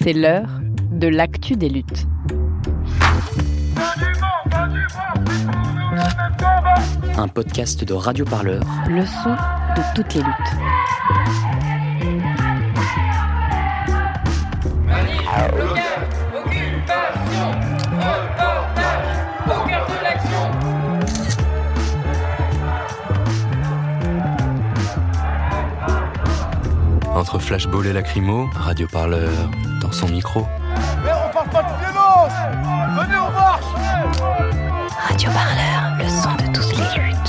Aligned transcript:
C'est 0.00 0.14
l'heure 0.14 0.48
de 0.90 1.08
l'actu 1.08 1.56
des 1.56 1.68
luttes. 1.68 2.06
Un 7.18 7.28
podcast 7.28 7.84
de 7.84 7.92
Radio 7.92 8.24
Parleur. 8.24 8.62
Le 8.88 9.04
son 9.04 9.32
de 9.76 9.94
toutes 9.94 10.14
les 10.14 10.22
luttes. 10.22 10.52
Entre 27.32 27.44
flashball 27.44 27.86
et 27.86 27.94
lacrymo, 27.94 28.50
Radio 28.52 28.86
Parleur 28.86 29.30
dans 29.80 29.90
son 29.90 30.06
micro. 30.06 30.42
Mais 31.02 31.12
on 31.12 31.32
parle 31.32 31.48
pas 31.48 31.62
de 31.62 31.80
violence 31.80 32.32
Venez, 32.94 33.16
on 33.16 33.30
marche 33.30 33.64
Radio 35.08 35.30
Parleur, 35.30 35.96
le 35.96 36.08
son 36.10 36.34
de 36.36 36.52
toutes 36.52 36.76
les 36.76 37.02
luttes. 37.02 37.22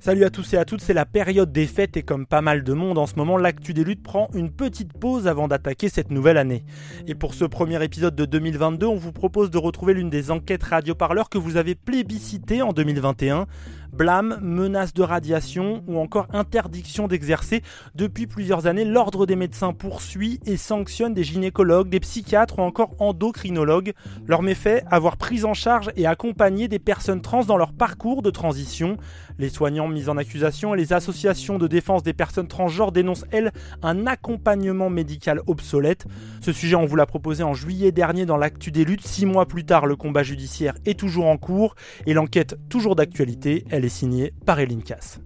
Salut 0.00 0.24
à 0.24 0.30
tous 0.30 0.54
et 0.54 0.56
à 0.56 0.64
toutes, 0.64 0.80
c'est 0.80 0.94
la 0.94 1.04
période 1.04 1.52
des 1.52 1.66
fêtes 1.66 1.96
et 1.96 2.02
comme 2.02 2.26
pas 2.26 2.40
mal 2.40 2.64
de 2.64 2.72
monde 2.72 2.98
en 2.98 3.06
ce 3.06 3.14
moment, 3.14 3.36
l'actu 3.36 3.72
des 3.72 3.84
luttes 3.84 4.02
prend 4.02 4.28
une 4.34 4.50
petite 4.50 4.94
pause 4.94 5.28
avant 5.28 5.46
d'attaquer 5.46 5.88
cette 5.88 6.10
nouvelle 6.10 6.38
année. 6.38 6.64
Et 7.06 7.14
pour 7.14 7.34
ce 7.34 7.44
premier 7.44 7.84
épisode 7.84 8.16
de 8.16 8.24
2022, 8.24 8.86
on 8.86 8.96
vous 8.96 9.12
propose 9.12 9.50
de 9.50 9.58
retrouver 9.58 9.94
l'une 9.94 10.10
des 10.10 10.32
enquêtes 10.32 10.64
radioparleurs 10.64 11.28
que 11.28 11.38
vous 11.38 11.58
avez 11.58 11.76
plébiscité 11.76 12.62
en 12.62 12.72
2021. 12.72 13.46
Blâme, 13.92 14.38
menace 14.42 14.94
de 14.94 15.02
radiation 15.02 15.82
ou 15.86 15.98
encore 15.98 16.26
interdiction 16.32 17.08
d'exercer. 17.08 17.62
Depuis 17.94 18.26
plusieurs 18.26 18.66
années, 18.66 18.84
l'Ordre 18.84 19.26
des 19.26 19.36
médecins 19.36 19.72
poursuit 19.72 20.40
et 20.46 20.56
sanctionne 20.56 21.14
des 21.14 21.24
gynécologues, 21.24 21.88
des 21.88 22.00
psychiatres 22.00 22.58
ou 22.58 22.62
encore 22.62 22.94
endocrinologues. 22.98 23.92
Leur 24.26 24.42
méfait, 24.42 24.84
avoir 24.90 25.16
pris 25.16 25.44
en 25.44 25.54
charge 25.54 25.90
et 25.96 26.06
accompagné 26.06 26.68
des 26.68 26.78
personnes 26.78 27.22
trans 27.22 27.44
dans 27.44 27.56
leur 27.56 27.72
parcours 27.72 28.22
de 28.22 28.30
transition. 28.30 28.96
Les 29.38 29.48
soignants 29.48 29.88
mis 29.88 30.08
en 30.08 30.16
accusation 30.16 30.74
et 30.74 30.78
les 30.78 30.92
associations 30.92 31.58
de 31.58 31.66
défense 31.66 32.02
des 32.02 32.12
personnes 32.12 32.48
transgenres 32.48 32.92
dénoncent, 32.92 33.24
elles, 33.30 33.52
un 33.82 34.06
accompagnement 34.06 34.90
médical 34.90 35.40
obsolète. 35.46 36.06
Ce 36.40 36.52
sujet, 36.52 36.76
on 36.76 36.86
vous 36.86 36.96
l'a 36.96 37.06
proposé 37.06 37.42
en 37.42 37.54
juillet 37.54 37.92
dernier 37.92 38.26
dans 38.26 38.36
l'actu 38.36 38.70
des 38.70 38.84
luttes. 38.84 39.06
Six 39.06 39.26
mois 39.26 39.46
plus 39.46 39.64
tard, 39.64 39.86
le 39.86 39.96
combat 39.96 40.22
judiciaire 40.22 40.74
est 40.86 40.98
toujours 40.98 41.26
en 41.26 41.36
cours 41.36 41.74
et 42.06 42.14
l'enquête 42.14 42.56
toujours 42.68 42.96
d'actualité. 42.96 43.64
Est 43.84 43.88
signée 43.90 44.32
par 44.46 44.58
Eline 44.60 44.82
Cass. 44.82 45.20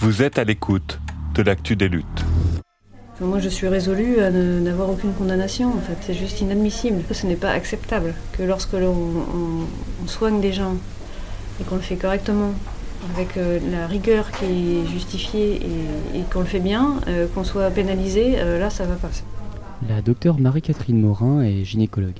Vous 0.00 0.22
êtes 0.22 0.38
à 0.38 0.44
l'écoute 0.44 1.00
de 1.34 1.42
l'actu 1.42 1.76
des 1.76 1.88
luttes. 1.88 2.24
Moi, 3.20 3.40
je 3.40 3.48
suis 3.48 3.66
résolue 3.66 4.20
à 4.20 4.30
ne- 4.30 4.60
n'avoir 4.60 4.90
aucune 4.90 5.12
condamnation. 5.12 5.70
En 5.70 5.80
fait, 5.80 5.96
c'est 6.02 6.14
juste 6.14 6.40
inadmissible. 6.40 7.02
Ce 7.12 7.26
n'est 7.26 7.34
pas 7.36 7.50
acceptable 7.50 8.14
que 8.32 8.44
lorsque 8.44 8.74
l'on 8.74 8.94
on- 8.94 10.04
on 10.04 10.06
soigne 10.06 10.40
des 10.40 10.52
gens 10.52 10.76
et 11.60 11.64
qu'on 11.64 11.74
le 11.76 11.80
fait 11.82 11.96
correctement, 11.96 12.52
avec 13.14 13.36
euh, 13.36 13.58
la 13.72 13.86
rigueur 13.88 14.30
qui 14.30 14.44
est 14.44 14.86
justifiée 14.86 15.56
et, 15.56 16.18
et 16.18 16.22
qu'on 16.32 16.40
le 16.40 16.46
fait 16.46 16.60
bien, 16.60 17.00
euh, 17.08 17.26
qu'on 17.34 17.42
soit 17.44 17.70
pénalisé, 17.70 18.34
euh, 18.38 18.60
là, 18.60 18.70
ça 18.70 18.84
va 18.84 18.94
pas. 18.94 19.10
La 19.88 20.00
docteure 20.02 20.38
Marie-Catherine 20.38 21.00
Morin 21.00 21.42
est 21.42 21.64
gynécologue. 21.64 22.18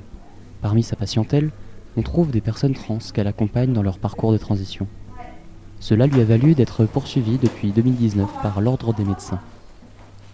Parmi 0.63 0.83
sa 0.83 0.97
patientèle, 0.97 1.51
on 1.97 2.03
trouve 2.03 2.31
des 2.33 2.41
personnes 2.41 2.75
trans 2.75 2.99
qu'elle 3.15 3.27
accompagne 3.29 3.73
dans 3.73 3.83
leur 3.83 3.99
parcours 3.99 4.33
de 4.33 4.39
transition. 4.39 4.89
Cela 5.81 6.07
lui 6.07 6.21
a 6.21 6.25
valu 6.25 6.55
d'être 6.55 6.85
poursuivie 6.85 7.39
depuis 7.39 7.71
2019 7.71 8.29
par 8.43 8.61
l'Ordre 8.61 8.95
des 8.95 9.05
médecins. 9.05 9.41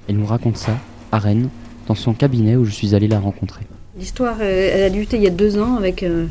Elle 0.09 0.17
nous 0.17 0.27
raconte 0.27 0.57
ça, 0.57 0.77
à 1.13 1.19
Rennes, 1.19 1.49
dans 1.87 1.95
son 1.95 2.15
cabinet 2.15 2.57
où 2.57 2.65
je 2.65 2.71
suis 2.71 2.95
allé 2.95 3.09
la 3.09 3.21
rencontrer. 3.21 3.67
L'histoire, 3.99 4.37
euh, 4.41 4.71
elle 4.73 4.83
a 4.83 4.91
débuté 4.91 5.17
il 5.17 5.23
y 5.23 5.27
a 5.27 5.31
deux 5.31 5.59
ans 5.59 5.77
avec 5.77 6.03
euh, 6.03 6.27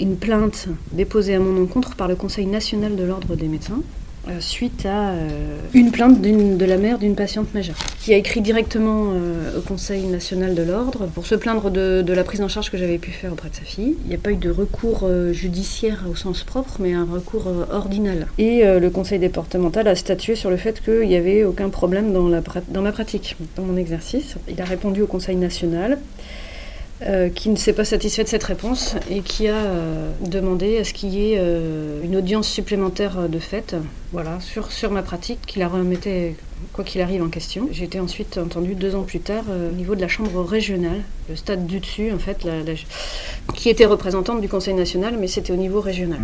une 0.00 0.16
plainte 0.16 0.68
déposée 0.92 1.34
à 1.34 1.38
mon 1.38 1.62
encontre 1.62 1.94
par 1.94 2.08
le 2.08 2.16
Conseil 2.16 2.46
national 2.46 2.96
de 2.96 3.04
l'Ordre 3.04 3.36
des 3.36 3.48
médecins 3.48 3.82
euh, 4.28 4.40
suite 4.40 4.86
à 4.86 5.10
euh, 5.10 5.58
une 5.72 5.92
plainte 5.92 6.20
de 6.20 6.64
la 6.64 6.78
mère 6.78 6.98
d'une 6.98 7.14
patiente 7.14 7.54
majeure 7.54 7.76
qui 8.00 8.12
a 8.12 8.16
écrit 8.16 8.40
directement 8.40 9.12
euh, 9.14 9.58
au 9.58 9.60
Conseil 9.60 10.04
national 10.06 10.56
de 10.56 10.64
l'Ordre 10.64 11.06
pour 11.06 11.26
se 11.26 11.36
plaindre 11.36 11.70
de, 11.70 12.12
la 12.12 12.24
prise 12.24 12.40
en 12.40 12.48
charge 12.48 12.70
que 12.70 12.76
j'avais 12.76 12.98
pu 12.98 13.12
faire 13.12 13.32
auprès 13.32 13.50
de 13.50 13.54
sa 13.54 13.62
fille. 13.62 13.96
Il 14.04 14.08
n'y 14.08 14.14
a 14.14 14.18
pas 14.18 14.32
eu 14.32 14.36
de 14.36 14.50
recours 14.50 15.08
judiciaire 15.32 16.04
au 16.10 16.16
sens 16.16 16.42
propre, 16.42 16.76
mais 16.80 16.92
un 16.92 17.04
recours 17.04 17.48
ordinal. 17.70 18.26
Et 18.38 18.62
le 18.64 18.88
Conseil 18.90 19.18
départemental 19.18 19.86
a 19.88 19.94
statué 19.94 20.34
sur 20.34 20.50
le 20.50 20.56
fait 20.56 20.82
qu'il 20.82 21.08
n'y 21.08 21.16
avait 21.16 21.44
aucun 21.44 21.68
problème 21.68 22.12
dans 22.12 22.22
ma 22.22 22.92
pratique, 22.92 23.36
dans 23.56 23.62
mon 23.62 23.76
exercice. 23.76 24.36
Il 24.48 24.60
a 24.62 24.64
répondu 24.64 25.02
au 25.02 25.06
Conseil 25.06 25.36
national 25.36 25.98
euh, 27.02 27.28
qui 27.28 27.50
ne 27.50 27.56
s'est 27.56 27.74
pas 27.74 27.84
satisfait 27.84 28.24
de 28.24 28.28
cette 28.28 28.44
réponse 28.44 28.94
et 29.10 29.20
qui 29.20 29.48
a 29.48 29.54
euh, 29.54 30.10
demandé 30.22 30.78
à 30.78 30.84
ce 30.84 30.94
qu'il 30.94 31.10
y 31.10 31.32
ait 31.32 31.36
euh, 31.38 32.02
une 32.02 32.16
audience 32.16 32.48
supplémentaire 32.48 33.28
de 33.28 33.38
fait 33.38 33.76
voilà, 34.12 34.40
sur, 34.40 34.72
sur 34.72 34.90
ma 34.90 35.02
pratique, 35.02 35.40
qui 35.46 35.58
la 35.58 35.68
remettait 35.68 36.36
quoi 36.72 36.84
qu'il 36.84 37.02
arrive 37.02 37.22
en 37.22 37.28
question. 37.28 37.68
J'ai 37.70 37.84
été 37.84 38.00
ensuite 38.00 38.38
entendue 38.38 38.74
deux 38.74 38.94
ans 38.94 39.02
plus 39.02 39.20
tard 39.20 39.44
au 39.48 39.74
niveau 39.74 39.94
de 39.94 40.00
la 40.00 40.08
chambre 40.08 40.42
régionale, 40.42 41.02
le 41.28 41.36
stade 41.36 41.66
du 41.66 41.80
dessus 41.80 42.12
en 42.12 42.18
fait, 42.18 42.48
qui 43.54 43.68
était 43.68 43.84
représentante 43.84 44.40
du 44.40 44.48
Conseil 44.48 44.72
national, 44.72 45.16
mais 45.20 45.26
c'était 45.26 45.52
au 45.52 45.56
niveau 45.56 45.82
régional. 45.82 46.20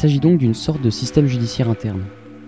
S'agit 0.00 0.18
donc 0.18 0.38
d'une 0.38 0.54
sorte 0.54 0.80
de 0.80 0.88
système 0.88 1.26
judiciaire 1.26 1.68
interne. 1.68 2.06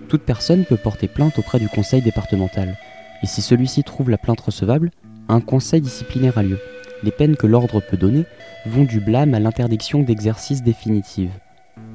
Toute 0.09 0.23
personne 0.23 0.65
peut 0.65 0.75
porter 0.75 1.07
plainte 1.07 1.37
auprès 1.37 1.59
du 1.59 1.69
conseil 1.69 2.01
départemental, 2.01 2.75
et 3.21 3.27
si 3.27 3.43
celui-ci 3.43 3.83
trouve 3.83 4.09
la 4.09 4.17
plainte 4.17 4.41
recevable, 4.41 4.89
un 5.29 5.39
conseil 5.39 5.79
disciplinaire 5.79 6.39
a 6.39 6.41
lieu. 6.41 6.57
Les 7.03 7.11
peines 7.11 7.35
que 7.35 7.45
l'ordre 7.45 7.79
peut 7.79 7.95
donner 7.95 8.23
vont 8.65 8.85
du 8.85 8.99
blâme 8.99 9.35
à 9.35 9.39
l'interdiction 9.39 10.01
d'exercice 10.01 10.63
définitive. 10.63 11.29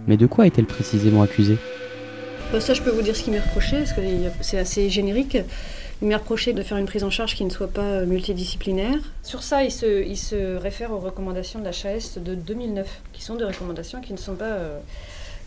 Mais 0.07 0.17
de 0.17 0.27
quoi 0.27 0.47
est-elle 0.47 0.67
précisément 0.67 1.23
accusée? 1.23 1.59
Euh, 2.55 2.61
Ça, 2.61 2.73
je 2.73 2.81
peux 2.81 2.91
vous 2.91 3.03
dire 3.03 3.17
ce 3.17 3.25
qui 3.25 3.33
m'est 3.33 3.41
reproché, 3.41 3.79
parce 3.79 3.95
que 3.95 4.01
il 4.01 4.31
c'est 4.41 4.59
assez 4.59 4.89
générique. 4.91 5.39
Il 6.03 6.07
m'est 6.07 6.15
reproché 6.15 6.53
de 6.53 6.63
faire 6.63 6.79
une 6.79 6.87
prise 6.87 7.03
en 7.03 7.11
charge 7.11 7.35
qui 7.35 7.45
ne 7.45 7.51
soit 7.51 7.73
pas 7.73 7.83
euh, 7.83 8.07
multidisciplinaire. 8.07 9.01
Sur 9.25 9.43
ça, 9.43 9.65
il 9.65 9.73
se, 9.73 10.07
il 10.07 10.17
se 10.17 10.55
réfère 10.55 10.93
aux 10.93 11.01
recommandations 11.01 11.59
de 11.59 11.65
la 11.65 11.71
HAS 11.71 12.21
de 12.25 12.37
2009, 12.37 13.01
qui 13.13 13.25
sont 13.25 13.35
des 13.35 13.45
recommandations 13.45 14.01
qui 14.01 14.13
ne 14.13 14.19
sont 14.19 14.37
pas 14.37 14.45
euh, 14.45 14.79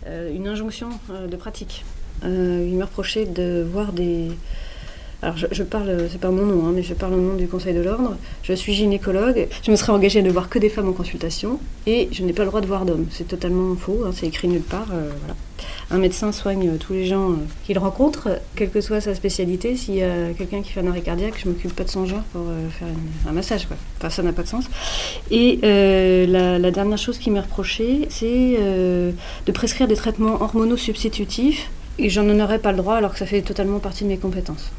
une 0.08 0.48
injonction 0.48 0.90
euh, 1.10 1.28
de 1.28 1.36
pratique. 1.36 1.86
Euh, 2.24 2.68
il 2.68 2.78
m'a 2.78 2.86
reproché 2.86 3.26
de 3.26 3.66
voir 3.70 3.94
des... 3.94 4.32
Alors 5.24 5.38
je, 5.38 5.64
parle, 5.64 6.08
c'est 6.12 6.20
pas 6.20 6.32
mon 6.32 6.46
nom, 6.46 6.66
hein, 6.66 6.72
mais 6.74 6.82
je 6.82 6.94
parle 6.96 7.14
au 7.14 7.22
nom 7.22 7.36
du 7.36 7.48
Conseil 7.48 7.76
de 7.76 7.82
l'Ordre. 7.82 8.18
Je 8.44 8.54
suis 8.54 8.74
gynécologue, 8.74 9.48
je 9.64 9.70
me 9.70 9.76
serais 9.76 9.92
engagée 9.92 10.20
à 10.20 10.24
ne 10.24 10.32
voir 10.32 10.50
que 10.50 10.58
des 10.58 10.70
femmes 10.70 10.90
en 10.90 10.94
consultation, 10.94 11.60
et 11.86 12.10
je 12.12 12.24
n'ai 12.24 12.34
pas 12.34 12.44
le 12.44 12.50
droit 12.50 12.62
de 12.62 12.66
voir 12.66 12.86
d'hommes. 12.86 13.06
C'est 13.12 13.28
totalement 13.28 13.76
faux, 13.76 14.02
hein, 14.06 14.12
c'est 14.14 14.28
écrit 14.28 14.48
nulle 14.48 14.62
part. 14.62 14.88
euh, 14.92 15.12
voilà. 15.20 15.36
Un 15.92 15.98
médecin 15.98 16.32
soigne 16.32 16.70
euh, 16.70 16.78
tous 16.78 16.94
les 16.94 17.06
gens 17.06 17.32
euh, 17.32 17.36
qu'il 17.66 17.78
rencontre, 17.78 18.30
quelle 18.56 18.70
que 18.70 18.80
soit 18.82 19.02
sa 19.02 19.14
spécialité. 19.14 19.76
S'il 19.76 19.96
y 19.96 20.04
a 20.04 20.32
quelqu'un 20.38 20.62
qui 20.62 20.72
fait 20.72 20.80
un 20.80 20.88
arrêt 20.88 21.02
cardiaque, 21.02 21.34
je 21.38 21.50
m'occupe 21.50 21.76
pas 21.76 21.84
de 21.84 21.90
son 21.90 22.06
genre 22.06 22.24
pour 22.32 22.42
euh, 22.42 22.70
faire 22.70 22.88
un 23.28 23.32
massage. 23.34 23.68
Enfin, 23.98 24.10
ça 24.10 24.24
n'a 24.24 24.32
pas 24.32 24.44
de 24.44 24.48
sens. 24.48 24.66
Et 25.30 25.60
euh, 25.64 26.60
la, 26.60 26.72
dernière 26.72 26.98
chose 26.98 27.18
qui 27.18 27.30
m'est 27.30 27.42
reprochée, 27.42 28.08
c'est 28.10 28.56
euh, 28.60 29.12
de 29.46 29.52
prescrire 29.52 29.88
des 29.88 29.96
traitements 29.96 30.42
hormonaux 30.42 30.78
substitutifs. 30.78 31.70
Et 32.00 32.10
j'en 32.10 32.28
aurais 32.40 32.60
pas 32.60 32.72
le 32.72 32.78
droit 32.78 32.96
alors 32.96 33.12
que 33.12 33.20
ça 33.20 33.26
fait 33.26 33.42
totalement 33.42 33.80
partie 33.80 34.06
de 34.06 34.10
mes 34.10 34.18
compétences. 34.18 34.72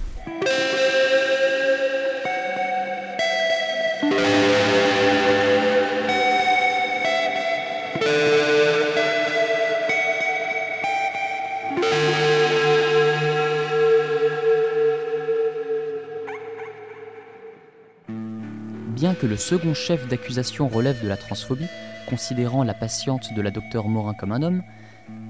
Le 19.32 19.38
second 19.38 19.72
chef 19.72 20.06
d'accusation 20.08 20.68
relève 20.68 21.02
de 21.02 21.08
la 21.08 21.16
transphobie, 21.16 21.66
considérant 22.06 22.64
la 22.64 22.74
patiente 22.74 23.32
de 23.34 23.40
la 23.40 23.50
docteure 23.50 23.88
Morin 23.88 24.12
comme 24.12 24.30
un 24.30 24.42
homme, 24.42 24.62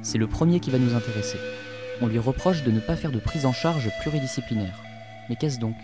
c'est 0.03 0.19
le 0.19 0.27
premier 0.27 0.59
qui 0.59 0.73
va 0.73 0.79
nous 0.79 0.97
intéresser. 0.97 1.39
On 2.01 2.09
lui 2.09 2.19
reproche 2.19 2.65
de 2.65 2.73
ne 2.73 2.81
pas 2.81 2.97
faire 2.97 3.13
de 3.13 3.21
prise 3.21 3.47
en 3.47 3.53
charge 3.53 3.89
pluridisciplinaire. 4.01 4.77
Mais 5.29 5.37
qu'est-ce 5.37 5.61
donc? 5.61 5.77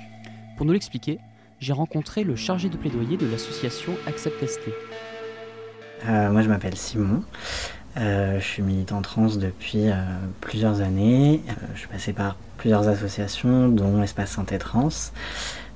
Pour 0.57 0.67
nous 0.67 0.73
l'expliquer, 0.73 1.21
j'ai 1.61 1.73
rencontré 1.73 2.25
le 2.25 2.35
chargé 2.35 2.69
de 2.69 2.77
plaidoyer 2.77 3.17
de 3.17 3.27
l'association 3.29 3.93
Accept 4.09 4.45
ST. 4.45 4.63
Euh, 6.09 6.33
moi, 6.33 6.43
je 6.43 6.49
m'appelle 6.49 6.77
Simon. 6.77 7.23
Euh, 7.99 8.41
je 8.41 8.45
suis 8.45 8.63
militant 8.63 9.01
trans 9.01 9.29
depuis 9.37 9.91
euh, 9.91 9.95
plusieurs 10.41 10.81
années. 10.81 11.41
Je 11.75 11.79
suis 11.79 11.89
passé 11.89 12.13
par 12.13 12.35
plusieurs 12.57 12.89
associations, 12.89 13.69
dont 13.69 14.03
Espace 14.03 14.33
Santé 14.33 14.59
Trans. 14.59 14.89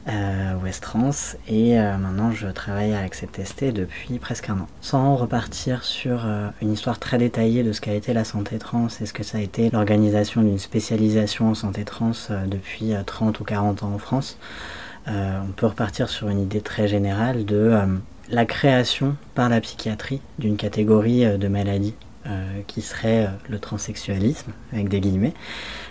Euh, 0.09 0.55
West 0.63 0.83
Trans, 0.83 1.11
et 1.49 1.79
euh, 1.79 1.97
maintenant 1.97 2.33
je 2.33 2.49
travaille 2.49 2.95
avec 2.95 3.15
cette 3.15 3.45
ST 3.45 3.73
depuis 3.73 4.19
presque 4.19 4.51
un 4.51 4.59
an. 4.61 4.67
Sans 4.81 5.17
repartir 5.17 5.85
sur 5.85 6.27
euh, 6.27 6.49
une 6.61 6.73
histoire 6.73 6.99
très 6.99 7.19
détaillée 7.19 7.63
de 7.63 7.73
ce 7.73 7.81
qu'a 7.81 7.95
été 7.95 8.13
la 8.13 8.25
santé 8.25 8.59
trans 8.59 8.89
et 9.01 9.07
ce 9.07 9.13
que 9.13 9.23
ça 9.23 9.39
a 9.39 9.41
été 9.41 9.71
l'organisation 9.71 10.43
d'une 10.43 10.59
spécialisation 10.59 11.51
en 11.51 11.55
santé 11.55 11.85
trans 11.85 12.13
euh, 12.31 12.47
depuis 12.47 12.95
euh, 12.95 13.03
30 13.05 13.39
ou 13.41 13.45
40 13.45 13.83
ans 13.83 13.93
en 13.95 13.99
France, 13.99 14.39
on 15.09 15.51
peut 15.57 15.67
repartir 15.67 16.09
sur 16.09 16.29
une 16.29 16.41
idée 16.41 16.61
très 16.61 16.87
générale 16.87 17.45
de 17.45 17.77
la 18.29 18.45
création 18.45 19.17
par 19.35 19.49
la 19.49 19.61
psychiatrie 19.61 20.21
d'une 20.39 20.57
catégorie 20.57 21.27
de 21.37 21.49
maladies 21.49 21.95
qui 22.67 22.83
serait 22.83 23.27
euh, 23.27 23.31
le 23.49 23.59
transsexualisme, 23.59 24.53
avec 24.73 24.89
des 24.89 25.01
guillemets, 25.01 25.35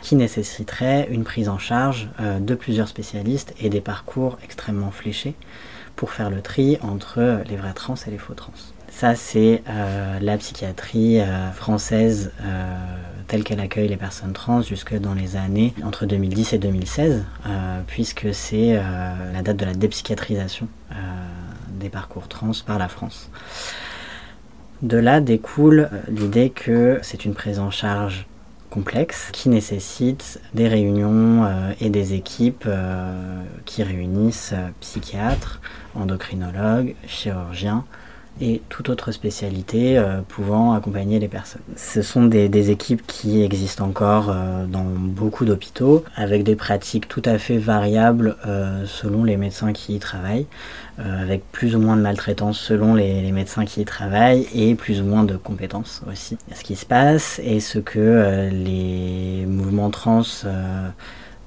qui 0.01 0.15
nécessiterait 0.15 1.07
une 1.11 1.23
prise 1.23 1.49
en 1.49 1.57
charge 1.57 2.09
euh, 2.19 2.39
de 2.39 2.55
plusieurs 2.55 2.87
spécialistes 2.87 3.53
et 3.59 3.69
des 3.69 3.81
parcours 3.81 4.37
extrêmement 4.43 4.91
fléchés 4.91 5.35
pour 5.95 6.11
faire 6.11 6.29
le 6.29 6.41
tri 6.41 6.77
entre 6.81 7.41
les 7.47 7.55
vrais 7.55 7.73
trans 7.73 7.95
et 8.07 8.11
les 8.11 8.17
faux 8.17 8.33
trans. 8.33 8.53
Ça, 8.89 9.15
c'est 9.15 9.63
euh, 9.69 10.19
la 10.19 10.37
psychiatrie 10.37 11.19
euh, 11.21 11.51
française 11.51 12.31
euh, 12.43 12.75
telle 13.31 13.45
qu'elle 13.45 13.61
accueille 13.61 13.87
les 13.87 13.95
personnes 13.95 14.33
trans 14.33 14.61
jusque 14.61 14.93
dans 14.99 15.13
les 15.13 15.37
années 15.37 15.73
entre 15.85 16.05
2010 16.05 16.51
et 16.51 16.57
2016, 16.57 17.23
euh, 17.45 17.81
puisque 17.87 18.33
c'est 18.33 18.75
euh, 18.75 18.81
la 19.33 19.41
date 19.41 19.55
de 19.55 19.63
la 19.63 19.73
dépsychiatrisation 19.73 20.67
euh, 20.91 20.95
des 21.79 21.87
parcours 21.87 22.27
trans 22.27 22.51
par 22.65 22.77
la 22.77 22.89
France. 22.89 23.29
De 24.81 24.97
là 24.97 25.21
découle 25.21 25.89
euh, 25.91 25.99
l'idée 26.07 26.49
que 26.49 26.99
c'est 27.03 27.25
une 27.25 27.35
prise 27.35 27.59
en 27.59 27.69
charge 27.69 28.25
complexe 28.71 29.29
qui 29.31 29.49
nécessite 29.49 30.41
des 30.55 30.67
réunions 30.67 31.45
euh, 31.45 31.73
et 31.79 31.91
des 31.91 32.13
équipes 32.13 32.63
euh, 32.65 33.43
qui 33.65 33.83
réunissent 33.83 34.55
psychiatres, 34.79 35.61
endocrinologues, 35.93 36.95
chirurgiens 37.05 37.85
et 38.39 38.61
toute 38.69 38.89
autre 38.89 39.11
spécialité 39.11 39.97
euh, 39.97 40.21
pouvant 40.27 40.73
accompagner 40.73 41.19
les 41.19 41.27
personnes. 41.27 41.61
Ce 41.75 42.01
sont 42.01 42.25
des, 42.25 42.71
équipes 42.71 43.05
qui 43.07 43.41
existent 43.41 43.85
encore 43.85 44.29
euh, 44.29 44.65
dans 44.65 44.83
beaucoup 44.83 45.45
d'hôpitaux 45.45 46.03
avec 46.15 46.43
des 46.43 46.55
pratiques 46.55 47.07
tout 47.07 47.21
à 47.25 47.37
fait 47.37 47.57
variables 47.57 48.37
euh, 48.45 48.85
selon 48.85 49.23
les 49.23 49.37
médecins 49.37 49.73
qui 49.73 49.95
y 49.95 49.99
travaillent, 49.99 50.47
avec 50.97 51.51
plus 51.51 51.75
ou 51.75 51.79
moins 51.79 51.95
de 51.97 52.01
maltraitance 52.01 52.59
selon 52.59 52.93
les, 52.93 53.21
les 53.21 53.31
médecins 53.31 53.65
qui 53.65 53.81
y 53.81 53.85
travaillent 53.85 54.47
et 54.53 54.75
plus 54.75 55.01
ou 55.01 55.05
moins 55.05 55.23
de 55.23 55.35
compétences 55.35 56.03
aussi. 56.07 56.37
Ce 56.53 56.63
qui 56.63 56.75
se 56.75 56.85
passe 56.85 57.41
et 57.43 57.59
ce 57.59 57.79
que 57.79 58.49
les 58.51 59.45
mouvements 59.47 59.89
trans 59.89 60.21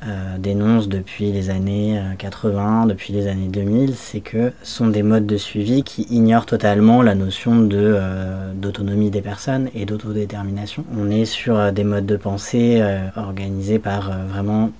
euh, 0.06 0.34
euh, 0.34 0.38
dénoncent 0.38 0.88
depuis 0.88 1.32
les 1.32 1.50
années 1.50 1.98
euh, 1.98 2.14
80, 2.18 2.86
depuis 2.86 3.12
les 3.12 3.26
années 3.26 3.48
2000, 3.48 3.94
c'est 3.94 4.20
que 4.20 4.52
sont 4.62 4.88
des 4.88 5.02
modes 5.02 5.26
de 5.26 5.36
suivi 5.36 5.82
qui 5.82 6.02
ignorent 6.10 6.46
totalement 6.46 7.02
la 7.02 7.14
notion 7.14 7.60
de, 7.60 7.76
euh, 7.76 8.52
d'autonomie 8.54 9.10
des 9.10 9.22
personnes 9.22 9.68
et 9.74 9.86
d'autodétermination. 9.86 10.84
On 10.96 11.10
est 11.10 11.24
sur 11.24 11.58
euh, 11.58 11.70
des 11.72 11.84
modes 11.84 12.06
de 12.06 12.16
pensée 12.16 12.78
euh, 12.80 13.08
organisés 13.16 13.78
par 13.78 14.10
euh, 14.10 14.14
vraiment 14.26 14.70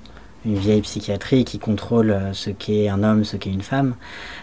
une 0.46 0.56
vieille 0.56 0.82
psychiatrie 0.82 1.44
qui 1.44 1.58
contrôle 1.58 2.10
euh, 2.10 2.32
ce 2.32 2.50
qu'est 2.50 2.88
un 2.88 3.02
homme, 3.02 3.24
ce 3.24 3.36
qu'est 3.36 3.50
une 3.50 3.62
femme, 3.62 3.94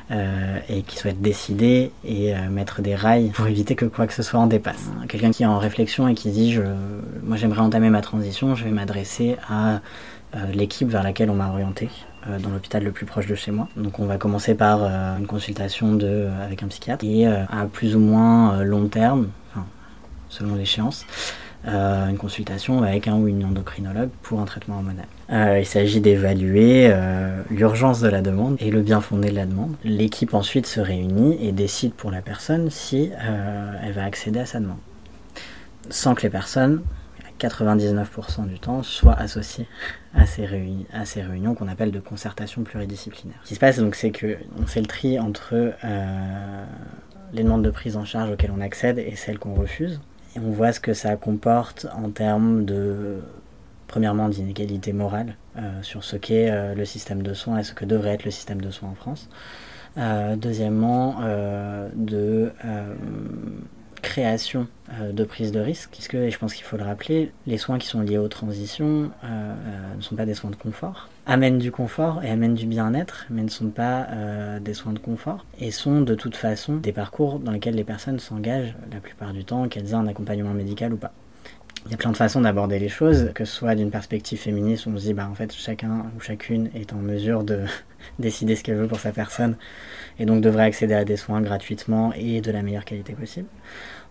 euh, 0.09 0.57
et 0.67 0.81
qui 0.81 0.97
souhaite 0.97 1.21
décider 1.21 1.91
et 2.03 2.33
euh, 2.33 2.49
mettre 2.49 2.81
des 2.81 2.95
rails 2.95 3.29
pour 3.29 3.47
éviter 3.47 3.75
que 3.75 3.85
quoi 3.85 4.07
que 4.07 4.13
ce 4.13 4.23
soit 4.23 4.39
en 4.39 4.47
dépasse. 4.47 4.89
Quelqu'un 5.07 5.31
qui 5.31 5.43
est 5.43 5.47
en 5.47 5.59
réflexion 5.59 6.07
et 6.07 6.15
qui 6.15 6.31
dit 6.31 6.53
je, 6.53 6.63
moi 7.23 7.37
j'aimerais 7.37 7.61
entamer 7.61 7.89
ma 7.89 8.01
transition, 8.01 8.55
je 8.55 8.63
vais 8.63 8.71
m'adresser 8.71 9.37
à 9.47 9.75
euh, 9.75 9.77
l'équipe 10.53 10.89
vers 10.89 11.03
laquelle 11.03 11.29
on 11.29 11.35
m'a 11.35 11.49
orienté 11.49 11.89
euh, 12.27 12.39
dans 12.39 12.49
l'hôpital 12.49 12.83
le 12.83 12.91
plus 12.91 13.05
proche 13.05 13.27
de 13.27 13.35
chez 13.35 13.51
moi. 13.51 13.67
Donc 13.75 13.99
on 13.99 14.05
va 14.05 14.17
commencer 14.17 14.55
par 14.55 14.83
euh, 14.83 15.17
une 15.17 15.27
consultation 15.27 15.97
euh, 16.01 16.45
avec 16.45 16.63
un 16.63 16.67
psychiatre 16.67 17.03
et 17.05 17.27
euh, 17.27 17.43
à 17.45 17.65
plus 17.65 17.95
ou 17.95 17.99
moins 17.99 18.55
euh, 18.55 18.63
long 18.63 18.87
terme, 18.87 19.27
selon 20.29 20.55
l'échéance, 20.55 21.05
euh, 21.67 22.07
une 22.07 22.17
consultation 22.17 22.83
avec 22.83 23.09
un 23.09 23.15
ou 23.15 23.27
une 23.27 23.43
endocrinologue 23.43 24.09
pour 24.21 24.39
un 24.39 24.45
traitement 24.45 24.75
hormonal. 24.77 25.05
Euh, 25.31 25.59
il 25.59 25.65
s'agit 25.65 25.99
d'évaluer 25.99 26.87
euh, 26.89 27.41
l'urgence 27.49 27.99
de 27.99 28.07
la 28.07 28.21
demande 28.21 28.55
et 28.59 28.71
le 28.71 28.81
bien 28.81 29.01
fondé 29.01 29.29
de 29.29 29.35
la 29.35 29.45
demande. 29.45 29.75
L'équipe 29.83 30.33
ensuite 30.33 30.67
se 30.67 30.79
réunit 30.79 31.37
et 31.45 31.51
décide 31.51 31.93
pour 31.93 32.11
la 32.11 32.21
personne 32.21 32.69
si 32.69 33.11
euh, 33.21 33.73
elle 33.83 33.91
va 33.91 34.05
accéder 34.05 34.39
à 34.39 34.45
sa 34.45 34.59
demande. 34.59 34.79
Sans 35.89 36.15
que 36.15 36.21
les 36.21 36.29
personnes, 36.29 36.81
99% 37.47 38.47
du 38.47 38.59
temps, 38.59 38.83
soient 38.83 39.17
associées 39.17 39.67
à 40.13 40.25
ces, 40.25 40.45
réunions 40.45 41.55
qu'on 41.55 41.67
appelle 41.67 41.91
de 41.91 41.99
concertation 41.99 42.63
pluridisciplinaire. 42.63 43.39
Ce 43.43 43.49
qui 43.49 43.55
se 43.55 43.59
passe 43.59 43.79
donc 43.79 43.95
c'est 43.95 44.11
que 44.11 44.37
on 44.61 44.65
fait 44.65 44.81
le 44.81 44.87
tri 44.87 45.19
entre 45.19 45.73
euh, 45.83 46.65
les 47.33 47.43
demandes 47.43 47.63
de 47.63 47.71
prise 47.71 47.97
en 47.97 48.05
charge 48.05 48.31
auxquelles 48.31 48.53
on 48.55 48.61
accède 48.61 48.99
et 48.99 49.15
celles 49.15 49.39
qu'on 49.39 49.53
refuse. 49.53 50.01
Et 50.35 50.39
on 50.39 50.51
voit 50.51 50.71
ce 50.71 50.79
que 50.79 50.93
ça 50.93 51.15
comporte 51.15 51.87
en 51.93 52.09
termes 52.09 52.63
de, 52.63 53.19
premièrement, 53.87 54.29
d'inégalité 54.29 54.93
morale 54.93 55.35
euh, 55.57 55.81
sur 55.81 56.03
ce 56.03 56.15
qu'est 56.15 56.49
euh, 56.49 56.73
le 56.73 56.85
système 56.85 57.21
de 57.21 57.33
soins 57.33 57.59
et 57.59 57.63
ce 57.63 57.73
que 57.73 57.83
devrait 57.83 58.11
être 58.11 58.23
le 58.25 58.31
système 58.31 58.61
de 58.61 58.71
soins 58.71 58.89
en 58.89 58.95
France. 58.95 59.29
Deuxièmement, 60.37 61.19
de 61.93 62.53
création 64.01 64.67
euh, 64.93 65.11
de 65.11 65.23
prise 65.23 65.51
de 65.51 65.59
risque, 65.59 65.89
puisque, 65.91 66.15
et 66.15 66.31
je 66.31 66.37
pense 66.37 66.53
qu'il 66.53 66.65
faut 66.65 66.77
le 66.77 66.83
rappeler, 66.83 67.31
les 67.47 67.57
soins 67.57 67.77
qui 67.77 67.87
sont 67.87 68.01
liés 68.01 68.17
aux 68.17 68.27
transitions 68.27 69.11
euh, 69.23 69.27
euh, 69.27 69.95
ne 69.95 70.01
sont 70.01 70.15
pas 70.15 70.25
des 70.25 70.33
soins 70.33 70.49
de 70.49 70.55
confort, 70.55 71.09
amènent 71.25 71.59
du 71.59 71.71
confort 71.71 72.23
et 72.23 72.29
amènent 72.29 72.55
du 72.55 72.65
bien-être, 72.65 73.25
mais 73.29 73.43
ne 73.43 73.49
sont 73.49 73.69
pas 73.69 74.07
des 74.59 74.73
soins 74.73 74.93
de 74.93 74.99
confort, 74.99 75.45
et 75.59 75.71
sont 75.71 76.01
de 76.01 76.15
toute 76.15 76.35
façon 76.35 76.77
des 76.77 76.91
parcours 76.91 77.39
dans 77.39 77.51
lesquels 77.51 77.75
les 77.75 77.83
personnes 77.83 78.19
s'engagent 78.19 78.75
la 78.91 78.99
plupart 78.99 79.33
du 79.33 79.45
temps, 79.45 79.67
qu'elles 79.67 79.91
aient 79.91 79.93
un 79.93 80.07
accompagnement 80.07 80.53
médical 80.53 80.93
ou 80.93 80.97
pas. 80.97 81.13
Il 81.85 81.91
y 81.91 81.93
a 81.95 81.97
plein 81.97 82.11
de 82.11 82.17
façons 82.17 82.41
d'aborder 82.41 82.77
les 82.77 82.89
choses, 82.89 83.31
que 83.33 83.43
ce 83.43 83.53
soit 83.53 83.73
d'une 83.73 83.89
perspective 83.89 84.39
féministe, 84.39 84.85
où 84.85 84.91
on 84.91 84.97
se 84.97 85.03
dit, 85.03 85.13
bah 85.13 85.27
en 85.29 85.33
fait, 85.33 85.51
chacun 85.51 86.05
ou 86.15 86.19
chacune 86.19 86.69
est 86.75 86.93
en 86.93 86.97
mesure 86.97 87.43
de 87.43 87.65
décider 88.19 88.55
ce 88.55 88.63
qu'elle 88.63 88.77
veut 88.77 88.87
pour 88.87 88.99
sa 88.99 89.11
personne, 89.11 89.55
et 90.19 90.25
donc 90.25 90.41
devrait 90.41 90.63
accéder 90.63 90.93
à 90.93 91.05
des 91.05 91.17
soins 91.17 91.41
gratuitement 91.41 92.13
et 92.13 92.41
de 92.41 92.51
la 92.51 92.61
meilleure 92.61 92.85
qualité 92.85 93.13
possible. 93.13 93.47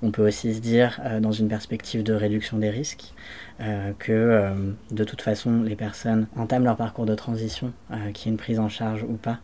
On 0.03 0.11
peut 0.11 0.27
aussi 0.27 0.55
se 0.55 0.61
dire, 0.61 1.01
euh, 1.05 1.21
dans 1.21 1.31
une 1.31 1.49
perspective 1.49 2.03
de 2.03 2.13
réduction 2.13 2.59
des 2.59 2.71
risques, 2.71 3.15
euh, 3.61 3.93
que 3.99 4.13
euh, 4.13 4.73
de 4.91 5.05
toute 5.05 5.23
façon, 5.23 5.63
les 5.63 5.77
personnes 5.77 6.27
entament 6.37 6.65
leur 6.65 6.77
parcours 6.77 7.07
de 7.07 7.15
transition, 7.15 7.73
qu'il 8.15 8.27
y 8.27 8.29
ait 8.29 8.33
une 8.33 8.39
prise 8.39 8.59
en 8.59 8.69
charge 8.69 9.05
ou 9.05 9.15
pas, 9.15 9.39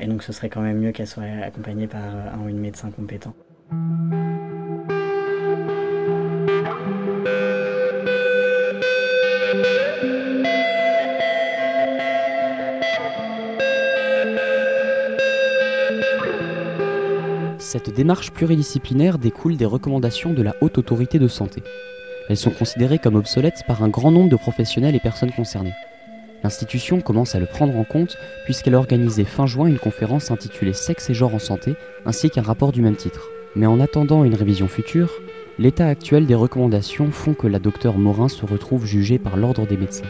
et 0.00 0.06
donc 0.06 0.22
ce 0.22 0.32
serait 0.32 0.48
quand 0.48 0.62
même 0.62 0.78
mieux 0.78 0.92
qu'elles 0.92 1.06
soient 1.06 1.24
accompagnées 1.44 1.86
par 1.86 2.02
un 2.02 2.40
ou 2.44 2.48
une 2.48 2.58
médecin 2.58 2.90
compétent. 2.90 3.34
Cette 17.78 17.94
démarche 17.94 18.32
pluridisciplinaire 18.32 19.18
découle 19.18 19.56
des 19.56 19.64
recommandations 19.64 20.32
de 20.32 20.42
la 20.42 20.56
Haute 20.60 20.78
Autorité 20.78 21.20
de 21.20 21.28
Santé. 21.28 21.62
Elles 22.28 22.36
sont 22.36 22.50
considérées 22.50 22.98
comme 22.98 23.14
obsolètes 23.14 23.62
par 23.68 23.84
un 23.84 23.88
grand 23.88 24.10
nombre 24.10 24.30
de 24.30 24.34
professionnels 24.34 24.96
et 24.96 25.00
personnes 25.00 25.30
concernées. 25.30 25.74
L'institution 26.42 27.00
commence 27.00 27.36
à 27.36 27.38
le 27.38 27.46
prendre 27.46 27.76
en 27.76 27.84
compte 27.84 28.16
puisqu'elle 28.46 28.74
a 28.74 28.78
organisé 28.78 29.22
fin 29.22 29.46
juin 29.46 29.68
une 29.68 29.78
conférence 29.78 30.32
intitulée 30.32 30.72
Sexe 30.72 31.08
et 31.10 31.14
genre 31.14 31.36
en 31.36 31.38
santé, 31.38 31.76
ainsi 32.04 32.30
qu'un 32.30 32.42
rapport 32.42 32.72
du 32.72 32.82
même 32.82 32.96
titre. 32.96 33.28
Mais 33.54 33.66
en 33.66 33.78
attendant 33.78 34.24
une 34.24 34.34
révision 34.34 34.66
future, 34.66 35.12
l'état 35.60 35.86
actuel 35.86 36.26
des 36.26 36.34
recommandations 36.34 37.12
font 37.12 37.34
que 37.34 37.46
la 37.46 37.60
docteure 37.60 37.96
Morin 37.96 38.28
se 38.28 38.44
retrouve 38.44 38.86
jugée 38.86 39.20
par 39.20 39.36
l'ordre 39.36 39.68
des 39.68 39.76
médecins. 39.76 40.08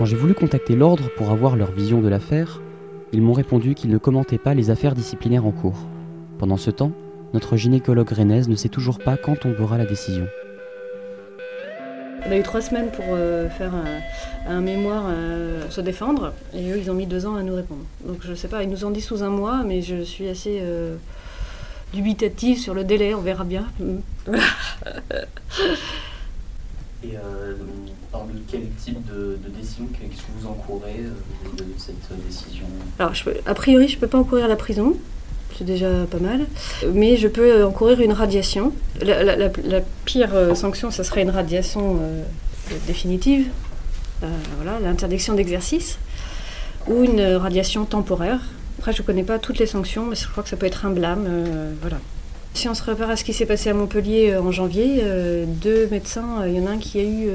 Quand 0.00 0.06
j'ai 0.06 0.16
voulu 0.16 0.32
contacter 0.32 0.76
l'ordre 0.76 1.10
pour 1.14 1.30
avoir 1.30 1.56
leur 1.56 1.72
vision 1.72 2.00
de 2.00 2.08
l'affaire, 2.08 2.62
ils 3.12 3.20
m'ont 3.20 3.34
répondu 3.34 3.74
qu'ils 3.74 3.90
ne 3.90 3.98
commentaient 3.98 4.38
pas 4.38 4.54
les 4.54 4.70
affaires 4.70 4.94
disciplinaires 4.94 5.44
en 5.44 5.50
cours. 5.50 5.76
Pendant 6.38 6.56
ce 6.56 6.70
temps, 6.70 6.92
notre 7.34 7.58
gynécologue 7.58 8.08
rennaise 8.08 8.48
ne 8.48 8.54
sait 8.54 8.70
toujours 8.70 8.98
pas 8.98 9.18
quand 9.18 9.36
tombera 9.36 9.76
la 9.76 9.84
décision. 9.84 10.26
On 12.26 12.30
a 12.30 12.38
eu 12.38 12.42
trois 12.42 12.62
semaines 12.62 12.90
pour 12.90 13.04
euh, 13.10 13.50
faire 13.50 13.74
un, 13.74 14.00
un 14.50 14.62
mémoire, 14.62 15.04
euh, 15.06 15.68
se 15.68 15.82
défendre, 15.82 16.32
et 16.54 16.70
eux, 16.72 16.78
ils 16.78 16.90
ont 16.90 16.94
mis 16.94 17.04
deux 17.04 17.26
ans 17.26 17.34
à 17.34 17.42
nous 17.42 17.54
répondre. 17.54 17.84
Donc 18.06 18.20
je 18.22 18.32
sais 18.32 18.48
pas, 18.48 18.62
ils 18.62 18.70
nous 18.70 18.86
ont 18.86 18.90
dit 18.90 19.02
sous 19.02 19.22
un 19.22 19.28
mois, 19.28 19.64
mais 19.66 19.82
je 19.82 20.00
suis 20.00 20.30
assez 20.30 20.60
euh, 20.62 20.96
dubitative 21.92 22.58
sur 22.58 22.72
le 22.72 22.84
délai, 22.84 23.12
on 23.12 23.20
verra 23.20 23.44
bien. 23.44 23.66
Et 27.04 27.16
euh, 28.12 28.16
par 28.16 28.26
de 28.26 28.32
quel 28.50 28.68
type 28.82 29.04
de, 29.06 29.38
décision, 29.58 29.86
qu'est-ce 29.92 30.22
que 30.22 30.26
vous 30.40 30.46
encourez 30.48 31.00
euh, 31.00 31.56
de 31.56 31.64
cette 31.78 31.96
décision 32.26 32.66
Alors, 32.98 33.14
je 33.14 33.24
peux- 33.24 33.36
a 33.46 33.54
priori, 33.54 33.88
je 33.88 33.98
peux 33.98 34.06
pas 34.06 34.18
encourir 34.18 34.48
la 34.48 34.56
prison, 34.56 34.94
c'est 35.56 35.64
déjà 35.64 35.88
pas 36.10 36.18
mal. 36.18 36.46
Mais 36.92 37.16
je 37.16 37.28
peux 37.28 37.64
encourir 37.64 38.00
une 38.00 38.12
radiation. 38.12 38.72
La, 39.02 39.80
pire 40.04 40.30
euh, 40.34 40.54
sanction, 40.54 40.90
ça 40.90 41.04
serait 41.04 41.22
une 41.22 41.30
radiation 41.30 41.98
euh, 42.00 42.22
définitive, 42.86 43.46
Euh, 44.22 44.26
voilà, 44.56 44.78
l'interdiction 44.80 45.32
d'exercice, 45.34 45.98
ou 46.86 47.04
une 47.04 47.22
radiation 47.36 47.86
temporaire. 47.86 48.40
Après, 48.78 48.92
je 48.92 49.00
ne 49.00 49.06
connais 49.06 49.22
pas 49.24 49.38
toutes 49.38 49.58
les 49.58 49.66
sanctions, 49.66 50.04
mais 50.06 50.14
je 50.14 50.28
crois 50.28 50.42
que 50.42 50.48
ça 50.50 50.58
peut 50.58 50.66
être 50.66 50.84
un 50.84 50.90
blâme. 50.90 51.24
euh, 51.26 51.72
voilà. 51.80 51.96
Si 52.54 52.68
on 52.68 52.74
se 52.74 52.82
repère 52.82 53.08
à 53.08 53.16
ce 53.16 53.24
qui 53.24 53.32
s'est 53.32 53.46
passé 53.46 53.70
à 53.70 53.74
Montpellier 53.74 54.32
euh, 54.32 54.42
en 54.42 54.50
janvier, 54.50 55.00
euh, 55.02 55.44
deux 55.46 55.86
médecins, 55.90 56.42
euh, 56.42 56.48
il 56.48 56.56
y 56.56 56.60
en 56.60 56.66
a 56.66 56.70
un 56.70 56.78
qui 56.78 56.98
a 56.98 57.02
eu 57.04 57.28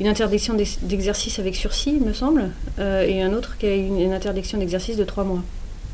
une 0.00 0.06
interdiction 0.08 0.54
d'ex- 0.54 0.78
d'exercice 0.82 1.38
avec 1.38 1.54
sursis, 1.54 1.94
il 2.00 2.04
me 2.04 2.12
semble, 2.12 2.50
et 2.78 3.22
un 3.22 3.32
autre 3.32 3.56
qui 3.56 3.66
a 3.66 3.74
eu 3.76 3.86
une, 3.86 4.12
interdiction 4.12 4.58
d'exercice 4.58 4.96
de 4.96 5.04
trois 5.04 5.24
mois. 5.24 5.42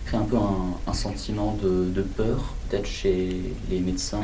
Crée 0.07 0.17
un 0.17 0.23
peu 0.23 0.37
un, 0.37 0.75
un 0.91 0.93
sentiment 0.95 1.57
de, 1.63 1.85
de 1.95 2.03
peur, 2.03 2.55
peut-être 2.69 2.87
chez 2.87 3.37
les 3.71 3.81
médecins. 3.81 4.23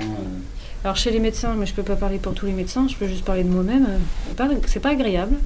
Alors 0.82 0.96
chez 0.96 1.10
les 1.10 1.20
médecins, 1.20 1.54
mais 1.56 1.66
je 1.66 1.74
peux 1.74 1.82
pas 1.82 1.96
parler 1.96 2.18
pour 2.18 2.32
tous 2.34 2.46
les 2.46 2.52
médecins, 2.52 2.88
je 2.88 2.96
peux 2.96 3.06
juste 3.06 3.24
parler 3.24 3.44
de 3.44 3.50
moi-même. 3.50 3.86
c'est 4.66 4.80
pas- 4.80 4.88
agréable. 4.88 5.36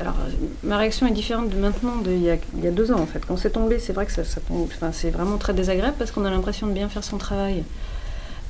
Alors 0.00 0.14
ma 0.62 0.76
réaction 0.76 1.06
est 1.08 1.12
différente 1.12 1.48
de 1.48 1.56
maintenant 1.56 1.96
d'il 1.96 2.22
y, 2.22 2.30
a, 2.30 2.36
il 2.56 2.64
y 2.64 2.68
a 2.68 2.70
deux 2.70 2.92
ans 2.92 3.00
en 3.00 3.06
fait. 3.06 3.20
Quand 3.26 3.36
c'est 3.36 3.50
tombé, 3.50 3.78
c'est 3.80 3.92
vrai 3.92 4.06
que 4.06 4.12
ça, 4.12 4.22
ça 4.24 4.40
c'est 4.92 5.10
vraiment 5.10 5.38
très 5.38 5.54
désagréable 5.54 5.96
parce 5.98 6.12
qu'on 6.12 6.24
a 6.24 6.30
l'impression 6.30 6.68
de 6.68 6.72
bien 6.72 6.88
faire 6.88 7.02
son 7.02 7.16
travail, 7.18 7.64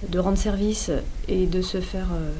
de 0.07 0.19
rendre 0.19 0.39
service 0.39 0.91
et 1.29 1.47
de 1.47 1.63
se 1.63 1.81
faire 1.81 2.07
euh, 2.13 2.31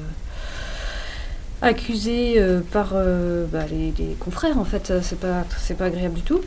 accuser 1.61 2.35
euh, 2.37 2.61
par 2.61 2.91
euh, 2.93 3.45
bah, 3.51 3.65
les, 3.69 3.93
confrères 4.19 4.57
en 4.57 4.65
fait. 4.65 4.93
C'est 5.01 5.19
pas, 5.19 5.45
c'est 5.57 5.75
pas 5.75 5.85
agréable 5.85 6.15
du 6.15 6.21
tout. 6.21 6.41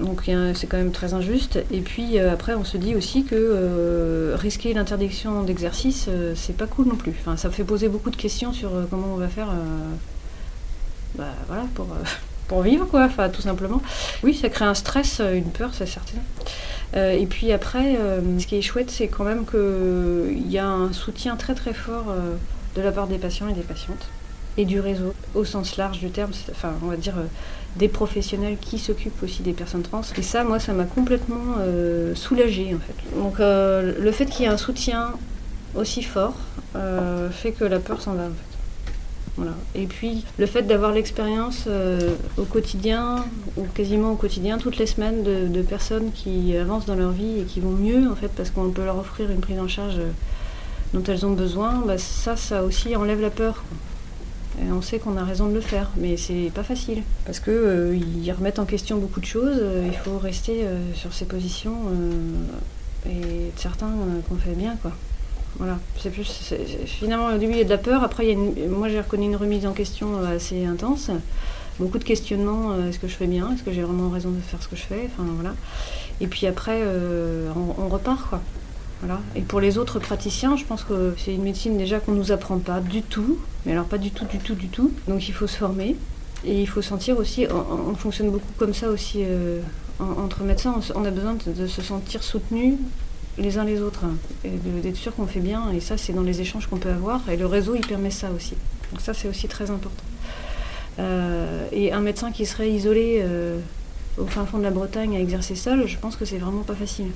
Donc 0.00 0.28
c'est 0.54 0.66
quand 0.66 0.76
même 0.76 0.90
très 0.90 1.14
injuste. 1.14 1.60
Et 1.70 1.80
puis 1.80 2.18
après, 2.18 2.54
on 2.54 2.64
se 2.64 2.76
dit 2.76 2.96
aussi 2.96 3.22
que 3.22 4.34
risquer 4.34 4.74
l'interdiction 4.74 5.44
d'exercice, 5.44 6.08
c'est 6.34 6.56
pas 6.56 6.66
cool 6.66 6.88
non 6.88 6.96
plus. 6.96 7.14
Enfin, 7.20 7.36
ça 7.36 7.48
fait 7.48 7.62
poser 7.62 7.88
beaucoup 7.88 8.10
de 8.10 8.16
questions 8.16 8.52
sur 8.52 8.72
comment 8.90 9.14
on 9.14 9.16
va 9.16 9.28
faire 9.28 9.50
bah, 11.14 11.28
voilà, 11.46 11.62
pour, 11.76 11.86
pour 12.48 12.62
vivre, 12.62 12.86
quoi, 12.86 13.04
enfin, 13.04 13.28
tout 13.28 13.42
simplement. 13.42 13.80
Oui, 14.24 14.34
ça 14.34 14.48
crée 14.48 14.64
un 14.64 14.74
stress, 14.74 15.20
une 15.20 15.52
peur, 15.52 15.70
c'est 15.72 15.86
certain. 15.86 16.18
Euh, 16.96 17.12
et 17.12 17.26
puis 17.26 17.52
après, 17.52 17.96
euh, 17.98 18.20
ce 18.38 18.46
qui 18.46 18.56
est 18.56 18.62
chouette, 18.62 18.90
c'est 18.90 19.08
quand 19.08 19.24
même 19.24 19.44
qu'il 19.44 20.50
y 20.50 20.58
a 20.58 20.66
un 20.66 20.92
soutien 20.92 21.36
très 21.36 21.54
très 21.54 21.74
fort 21.74 22.06
euh, 22.08 22.34
de 22.76 22.82
la 22.82 22.92
part 22.92 23.06
des 23.06 23.18
patients 23.18 23.48
et 23.48 23.52
des 23.52 23.62
patientes 23.62 24.06
et 24.56 24.64
du 24.64 24.80
réseau 24.80 25.12
au 25.34 25.44
sens 25.44 25.76
large 25.76 25.98
du 25.98 26.10
terme, 26.10 26.30
enfin 26.50 26.72
on 26.82 26.86
va 26.86 26.96
dire 26.96 27.14
euh, 27.18 27.26
des 27.76 27.88
professionnels 27.88 28.56
qui 28.60 28.78
s'occupent 28.78 29.22
aussi 29.22 29.42
des 29.42 29.52
personnes 29.52 29.82
trans. 29.82 30.02
Et 30.16 30.22
ça, 30.22 30.44
moi, 30.44 30.60
ça 30.60 30.72
m'a 30.72 30.84
complètement 30.84 31.56
euh, 31.58 32.14
soulagée 32.14 32.74
en 32.74 32.78
fait. 32.78 33.18
Donc 33.18 33.40
euh, 33.40 33.94
le 33.98 34.12
fait 34.12 34.26
qu'il 34.26 34.42
y 34.42 34.44
ait 34.44 34.52
un 34.52 34.56
soutien 34.56 35.12
aussi 35.74 36.02
fort 36.02 36.36
euh, 36.76 37.30
fait 37.30 37.50
que 37.52 37.64
la 37.64 37.80
peur 37.80 38.00
s'en 38.00 38.14
va 38.14 38.24
en 38.24 38.26
fait. 38.26 38.53
Voilà. 39.36 39.54
Et 39.74 39.86
puis 39.86 40.24
le 40.38 40.46
fait 40.46 40.62
d'avoir 40.62 40.92
l'expérience 40.92 41.64
euh, 41.66 42.14
au 42.36 42.44
quotidien, 42.44 43.24
ou 43.56 43.64
quasiment 43.74 44.12
au 44.12 44.16
quotidien, 44.16 44.58
toutes 44.58 44.78
les 44.78 44.86
semaines, 44.86 45.22
de, 45.24 45.62
personnes 45.62 46.12
qui 46.12 46.56
avancent 46.56 46.86
dans 46.86 46.94
leur 46.94 47.10
vie 47.10 47.40
et 47.40 47.44
qui 47.44 47.60
vont 47.60 47.72
mieux 47.72 48.08
en 48.10 48.14
fait 48.14 48.28
parce 48.28 48.50
qu'on 48.50 48.70
peut 48.70 48.84
leur 48.84 48.98
offrir 48.98 49.30
une 49.30 49.40
prise 49.40 49.58
en 49.58 49.66
charge 49.66 49.98
euh, 49.98 50.10
dont 50.92 51.02
elles 51.04 51.26
ont 51.26 51.32
besoin, 51.32 51.82
bah, 51.86 51.98
ça, 51.98 52.36
ça 52.36 52.62
aussi 52.62 52.94
enlève 52.94 53.20
la 53.20 53.30
peur. 53.30 53.64
Et 54.60 54.70
on 54.70 54.82
sait 54.82 55.00
qu'on 55.00 55.16
a 55.16 55.24
raison 55.24 55.48
de 55.48 55.54
le 55.54 55.60
faire, 55.60 55.90
mais 55.96 56.16
c'est 56.16 56.52
pas 56.54 56.62
facile 56.62 57.02
parce 57.26 57.40
que 57.40 57.50
euh, 57.50 57.96
ils 57.96 58.30
remettent 58.30 58.60
en 58.60 58.66
question 58.66 58.98
beaucoup 58.98 59.20
de 59.20 59.26
choses. 59.26 59.60
il 59.84 59.96
faut 59.96 60.18
rester 60.18 60.64
sur 60.94 61.12
ses 61.12 61.24
positions 61.24 61.74
et 63.06 63.48
être 63.48 63.58
certain 63.58 63.88
euh, 63.88 64.20
qu'on 64.28 64.36
fait 64.36 64.54
bien, 64.54 64.76
quoi. 64.80 64.92
Voilà, 65.58 65.78
c'est 66.00 66.10
plus 66.10 66.24
finalement 66.86 67.28
au 67.28 67.38
début 67.38 67.52
il 67.52 67.58
y 67.58 67.60
a 67.60 67.64
de 67.64 67.68
la 67.70 67.78
peur, 67.78 68.02
après 68.02 68.26
il 68.26 68.30
y 68.30 68.64
a 68.64 68.68
moi 68.68 68.88
j'ai 68.88 69.00
reconnu 69.00 69.26
une 69.26 69.36
remise 69.36 69.66
en 69.66 69.72
question 69.72 70.16
euh, 70.18 70.36
assez 70.36 70.64
intense, 70.66 71.10
beaucoup 71.78 71.98
de 71.98 72.04
questionnements. 72.04 72.72
euh, 72.72 72.88
est-ce 72.88 72.98
que 72.98 73.06
je 73.06 73.14
fais 73.14 73.28
bien, 73.28 73.52
est-ce 73.52 73.62
que 73.62 73.72
j'ai 73.72 73.82
vraiment 73.82 74.10
raison 74.10 74.30
de 74.30 74.40
faire 74.40 74.60
ce 74.60 74.66
que 74.66 74.74
je 74.74 74.82
fais, 74.82 75.08
enfin 75.12 75.22
voilà. 75.36 75.54
Et 76.20 76.26
puis 76.26 76.48
après 76.48 76.80
euh, 76.82 77.48
on, 77.78 77.88
repart 77.88 78.28
quoi. 78.28 78.40
Voilà. 79.00 79.20
Et 79.36 79.42
pour 79.42 79.60
les 79.60 79.78
autres 79.78 80.00
praticiens, 80.00 80.56
je 80.56 80.64
pense 80.64 80.82
que 80.82 81.14
c'est 81.18 81.34
une 81.34 81.42
médecine 81.42 81.78
déjà 81.78 82.00
qu'on 82.00 82.12
nous 82.12 82.32
apprend 82.32 82.58
pas 82.58 82.80
du 82.80 83.02
tout, 83.02 83.38
mais 83.64 83.72
alors 83.72 83.84
pas 83.84 83.98
du 83.98 84.10
tout, 84.10 84.24
du 84.24 84.38
tout, 84.38 84.54
du 84.56 84.68
tout. 84.68 84.90
Donc 85.06 85.28
il 85.28 85.32
faut 85.32 85.46
se 85.46 85.56
former 85.56 85.94
et 86.44 86.60
il 86.62 86.66
faut 86.66 86.82
sentir 86.82 87.16
aussi, 87.16 87.46
on, 87.48 87.90
on 87.90 87.94
fonctionne 87.94 88.30
beaucoup 88.30 88.52
comme 88.58 88.74
ça 88.74 88.88
aussi 88.90 89.22
en- 90.00 90.24
entre 90.24 90.42
médecins, 90.42 90.80
on, 90.96 91.04
a 91.04 91.10
besoin 91.10 91.34
de, 91.46 91.52
de 91.52 91.66
se 91.68 91.80
sentir 91.80 92.24
soutenus 92.24 92.74
les 93.38 93.58
uns 93.58 93.64
les 93.64 93.80
autres 93.80 94.04
hein, 94.04 94.16
d'être 94.44 94.96
sûr 94.96 95.14
qu'on 95.14 95.26
fait 95.26 95.40
bien. 95.40 95.70
Et 95.72 95.80
ça, 95.80 95.96
c'est 95.96 96.12
dans 96.12 96.22
les 96.22 96.40
échanges 96.40 96.66
qu'on 96.66 96.78
peut 96.78 96.90
avoir. 96.90 97.28
Et 97.28 97.36
le 97.36 97.46
réseau, 97.46 97.74
il 97.74 97.86
permet 97.86 98.10
ça 98.10 98.30
aussi. 98.30 98.54
Donc 98.90 99.00
ça, 99.00 99.14
c'est 99.14 99.28
aussi 99.28 99.48
très 99.48 99.70
important. 99.70 100.04
Euh, 100.98 101.66
et 101.72 101.92
un 101.92 102.00
médecin 102.00 102.30
qui 102.30 102.46
serait 102.46 102.70
isolé 102.70 103.20
euh, 103.22 103.58
au 104.18 104.26
fin 104.26 104.46
fond 104.46 104.58
de 104.58 104.62
la 104.62 104.70
Bretagne 104.70 105.16
à 105.16 105.20
exercer 105.20 105.56
seul, 105.56 105.86
je 105.86 105.98
pense 105.98 106.16
que 106.16 106.24
c'est 106.24 106.38
vraiment 106.38 106.62
pas 106.62 106.74
facile. 106.74 107.10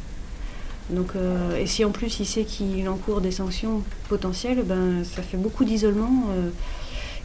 Donc, 0.90 1.10
euh, 1.14 1.56
et 1.56 1.66
si 1.66 1.84
en 1.84 1.90
plus 1.90 2.18
il 2.18 2.26
sait 2.26 2.44
qu'il 2.44 2.88
encourt 2.88 3.20
des 3.20 3.30
sanctions 3.30 3.82
potentielles, 4.08 4.62
ben, 4.64 5.04
ça 5.04 5.22
fait 5.22 5.36
beaucoup 5.36 5.64
d'isolement 5.64 6.26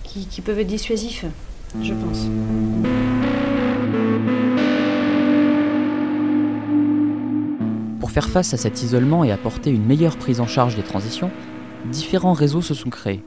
qui, 0.03 0.27
qui 0.27 0.41
peuvent 0.41 0.59
être 0.59 0.67
dissuasifs, 0.67 1.25
je 1.81 1.93
pense. 1.93 3.12
Faire 8.13 8.29
face 8.29 8.53
à 8.53 8.57
cet 8.57 8.83
isolement 8.83 9.23
et 9.23 9.31
apporter 9.31 9.71
une 9.71 9.87
meilleure 9.87 10.17
prise 10.17 10.39
en 10.39 10.45
charge 10.45 10.75
des 10.75 10.83
transitions, 10.83 11.31
différents 11.85 12.33
réseaux 12.33 12.61
se 12.61 12.75
sont 12.75 12.91
créés. 12.91 13.23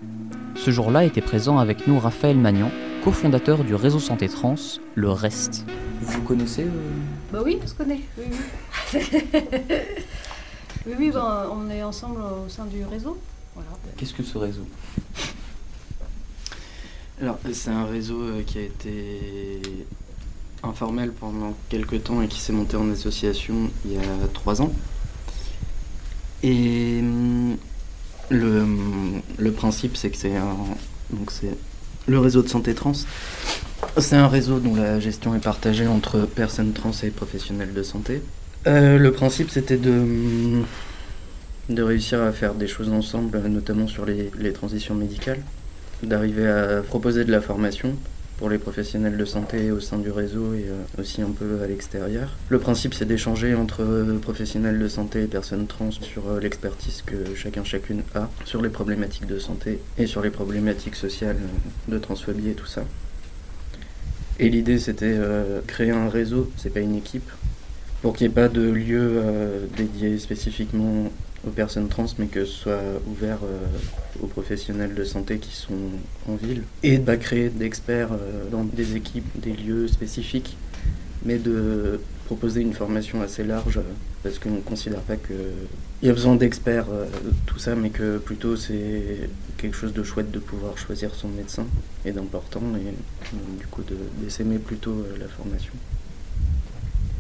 Ce 0.55 0.71
jour-là 0.71 1.05
était 1.05 1.21
présent 1.21 1.59
avec 1.59 1.89
nous 1.89 1.99
Raphaël 1.99 2.37
Magnan, 2.37 2.71
cofondateur 3.03 3.65
du 3.65 3.75
réseau 3.75 3.99
santé 3.99 4.29
trans, 4.29 4.55
le 4.95 5.11
REST. 5.11 5.67
Vous 6.03 6.23
connaissez 6.23 6.63
euh, 6.63 6.93
Bah 7.33 7.41
oui, 7.45 7.59
on 7.61 7.67
se 7.67 7.75
connaît. 7.75 8.01
Oui, 8.17 8.27
oui. 8.31 9.01
oui, 10.87 10.95
oui, 10.97 11.11
ben, 11.11 11.47
on 11.51 11.69
est 11.69 11.83
ensemble 11.83 12.21
au 12.21 12.49
sein 12.49 12.67
du 12.67 12.85
réseau. 12.85 13.19
Voilà. 13.57 13.71
Qu'est-ce 13.97 14.15
que 14.15 14.23
ce 14.23 14.39
réseau? 14.39 14.69
Alors, 17.21 17.41
c'est 17.53 17.71
un 17.71 17.87
réseau 17.87 18.21
euh, 18.21 18.43
qui 18.47 18.59
a 18.59 18.63
été 18.63 19.63
informel 20.63 21.13
pendant 21.13 21.55
quelques 21.69 22.05
temps 22.05 22.23
et 22.23 22.29
qui 22.29 22.41
s'est 22.41 22.53
monté 22.53 22.77
en 22.77 22.91
association 22.91 23.71
il 23.85 23.93
y 23.93 23.97
a 23.97 24.29
trois 24.33 24.63
ans. 24.63 24.73
Et 26.43 26.99
hum, 27.01 27.57
le, 28.31 28.61
hum, 28.61 29.23
le 29.39 29.53
principe, 29.53 29.97
c'est 29.97 30.11
que 30.11 30.17
c'est. 30.17 30.33
Donc, 31.11 31.31
le 32.07 32.19
réseau 32.19 32.43
de 32.43 32.49
santé 32.49 32.75
trans. 32.75 32.93
C'est 33.99 34.17
un 34.17 34.29
réseau 34.29 34.59
dont 34.59 34.75
la 34.75 35.01
gestion 35.01 35.35
est 35.35 35.41
partagée 35.41 35.87
entre 35.87 36.21
personnes 36.21 36.73
trans 36.73 36.93
et 37.03 37.11
professionnels 37.11 37.73
de 37.73 37.83
santé. 37.83 38.23
Euh, 38.67 38.99
le 38.99 39.13
principe, 39.13 39.51
c'était 39.51 39.77
de, 39.77 39.91
hum, 39.91 40.65
de 41.69 41.83
réussir 41.83 42.21
à 42.23 42.33
faire 42.33 42.55
des 42.55 42.67
choses 42.67 42.91
ensemble, 42.91 43.39
notamment 43.49 43.87
sur 43.87 44.05
les 44.07 44.53
transitions 44.53 44.95
médicales 44.95 45.41
d'arriver 46.03 46.49
à 46.49 46.83
proposer 46.83 47.25
de 47.25 47.33
la 47.33 47.41
formation 47.41 47.95
pour 48.39 48.51
les 48.51 48.59
professionnels 48.59 49.17
de 49.17 49.25
santé 49.25 49.71
au 49.71 49.81
sein 49.81 49.99
du 49.99 50.11
réseau 50.11 50.55
et 50.55 50.67
euh, 50.69 51.01
aussi 51.01 51.23
un 51.23 51.31
peu 51.31 51.63
à 51.63 51.67
l'extérieur. 51.67 52.37
Le 52.49 52.59
principe 52.59 52.95
c'est 52.95 53.07
d'échanger 53.07 53.55
entre 53.55 53.83
euh, 53.83 54.19
professionnels 54.19 54.79
de 54.79 54.89
santé 54.89 55.23
et 55.23 55.27
personnes 55.27 55.67
trans 55.67 55.91
sur 55.91 56.29
euh, 56.29 56.41
l'expertise 56.41 57.03
que 57.05 57.35
chacun 57.35 57.65
chacune 57.65 58.03
a 58.15 58.29
sur 58.45 58.63
les 58.63 58.69
problématiques 58.69 59.27
de 59.27 59.39
santé 59.39 59.81
et 59.99 60.07
sur 60.07 60.23
les 60.23 60.31
problématiques 60.31 60.97
sociales 60.97 61.39
de 61.89 61.99
transphobie 61.99 62.51
et 62.51 62.55
tout 62.55 62.67
ça. 62.67 62.85
Et 64.39 64.51
l'idée 64.51 64.79
c'était 64.79 65.19
créer 65.67 65.91
un 65.91 66.11
réseau, 66.11 66.51
c'est 66.59 66.69
pas 66.69 66.81
une 66.81 66.95
équipe, 66.95 67.31
pour 68.03 68.15
qu'il 68.15 68.27
n'y 68.27 68.33
ait 68.33 68.35
pas 68.35 68.49
de 68.49 68.61
lieu 68.61 69.23
dédié 69.79 70.19
spécifiquement 70.19 71.11
aux 71.47 71.51
personnes 71.51 71.89
trans, 71.89 72.07
mais 72.19 72.27
que 72.27 72.45
ce 72.45 72.53
soit 72.53 72.81
ouvert 73.09 73.39
euh, 73.45 73.59
aux 74.23 74.27
professionnels 74.27 74.95
de 74.95 75.05
santé 75.05 75.39
qui 75.39 75.55
sont 75.55 75.75
en 76.29 76.35
ville. 76.35 76.63
Et 76.83 76.99
de 76.99 77.05
pas 77.05 77.17
créer 77.17 77.49
d'experts 77.51 78.13
euh, 78.13 78.49
dans 78.51 78.65
des 78.65 78.97
équipes, 78.97 79.27
des 79.41 79.53
lieux 79.53 79.87
spécifiques, 79.89 80.57
mais 81.25 81.39
de 81.39 82.01
proposer 82.27 82.61
une 82.61 82.73
formation 82.73 83.23
assez 83.23 83.45
large, 83.45 83.79
euh, 83.79 83.83
parce 84.23 84.39
qu'on 84.41 84.51
ne 84.51 84.61
considère 84.61 85.01
pas 85.03 85.17
qu'il 85.17 85.37
y 86.03 86.09
a 86.09 86.13
besoin 86.13 86.35
d'experts, 86.35 86.87
tout 87.47 87.59
ça, 87.61 87.77
mais 87.77 87.91
que 87.91 88.19
plutôt 88.19 88.57
c'est 88.57 89.31
quelque 89.57 89.77
chose 89.77 89.93
de 89.93 90.03
chouette 90.03 90.33
de 90.33 90.41
pouvoir 90.41 90.77
choisir 90.77 91.15
son 91.15 91.29
médecin 91.29 91.65
et 92.05 92.11
d'important, 92.11 92.61
et 92.75 92.93
du 93.61 93.67
coup 93.69 93.83
de- 93.83 93.97
d'essaimer 94.21 94.59
plutôt 94.59 95.07
la 95.21 95.29
formation. 95.29 95.73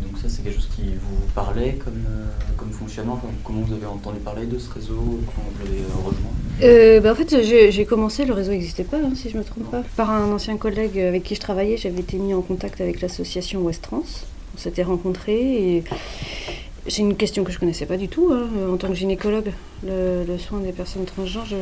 Donc 0.02 0.18
ça 0.18 0.28
c'est 0.28 0.42
quelque 0.42 0.56
chose 0.56 0.68
qui 0.76 0.94
vous 0.94 1.26
parlait 1.34 1.78
comme, 1.82 2.04
euh, 2.08 2.26
comme 2.56 2.70
fonctionnement 2.70 3.20
Comment 3.44 3.60
vous 3.62 3.72
avez 3.72 3.86
entendu 3.86 4.18
parler 4.18 4.46
de 4.46 4.58
ce 4.58 4.70
réseau 4.70 4.94
Comment 4.94 5.48
vous 5.52 5.64
l'avez 5.64 5.80
euh, 5.80 6.04
rejoint 6.04 6.30
Euh, 6.62 7.00
bah, 7.00 7.12
en 7.12 7.14
fait, 7.14 7.42
j'ai 7.42 7.84
commencé, 7.86 8.24
le 8.24 8.32
réseau 8.32 8.50
n'existait 8.52 8.84
pas, 8.84 8.98
hein, 8.98 9.12
si 9.14 9.30
je 9.30 9.34
ne 9.34 9.40
me 9.40 9.44
trompe 9.44 9.70
pas. 9.70 9.82
Par 9.96 10.10
un 10.10 10.30
ancien 10.32 10.56
collègue 10.56 10.98
avec 10.98 11.22
qui 11.22 11.34
je 11.34 11.40
travaillais, 11.40 11.76
j'avais 11.76 12.00
été 12.00 12.18
mis 12.18 12.34
en 12.34 12.42
contact 12.42 12.80
avec 12.80 13.00
l'association 13.00 13.60
West 13.62 13.82
Trans. 13.82 14.02
On 14.54 14.58
s'était 14.58 14.82
rencontrés 14.82 15.76
et, 15.76 15.84
C'est 16.88 17.02
une 17.02 17.16
question 17.16 17.42
que 17.42 17.50
je 17.50 17.58
connaissais 17.58 17.86
pas 17.86 17.96
du 17.96 18.08
tout 18.08 18.30
hein, 18.32 18.48
en 18.72 18.76
tant 18.76 18.88
que 18.88 18.94
gynécologue. 18.94 19.50
Le, 19.84 20.24
soin 20.38 20.60
des 20.60 20.72
personnes 20.72 21.04
transgenres, 21.04 21.46
je, 21.46 21.56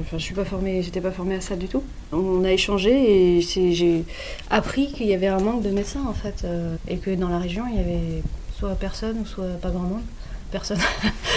enfin, 0.00 0.18
je 0.18 0.32
pas 0.34 0.44
formée, 0.44 0.82
pas 1.02 1.10
formée 1.12 1.36
à 1.36 1.40
ça 1.40 1.54
du 1.56 1.68
tout. 1.68 1.82
On 2.12 2.42
a 2.44 2.50
échangé 2.52 3.36
et 3.36 3.40
j'ai 3.40 4.04
appris 4.50 4.92
qu'il 4.92 5.06
y 5.06 5.14
avait 5.14 5.28
un 5.28 5.38
manque 5.40 5.62
de 5.62 5.70
médecins 5.70 6.04
en 6.08 6.12
fait, 6.14 6.42
euh, 6.44 6.74
et 6.88 6.96
que 6.96 7.14
dans 7.14 7.28
la 7.28 7.38
région 7.38 7.64
il 7.70 7.76
y 7.76 7.80
avait 7.80 8.22
soit 8.58 8.74
personne 8.74 9.18
ou 9.22 9.26
soit 9.26 9.44
pas 9.62 9.70
grand 9.70 9.80
monde. 9.80 10.02
Personne. 10.50 10.78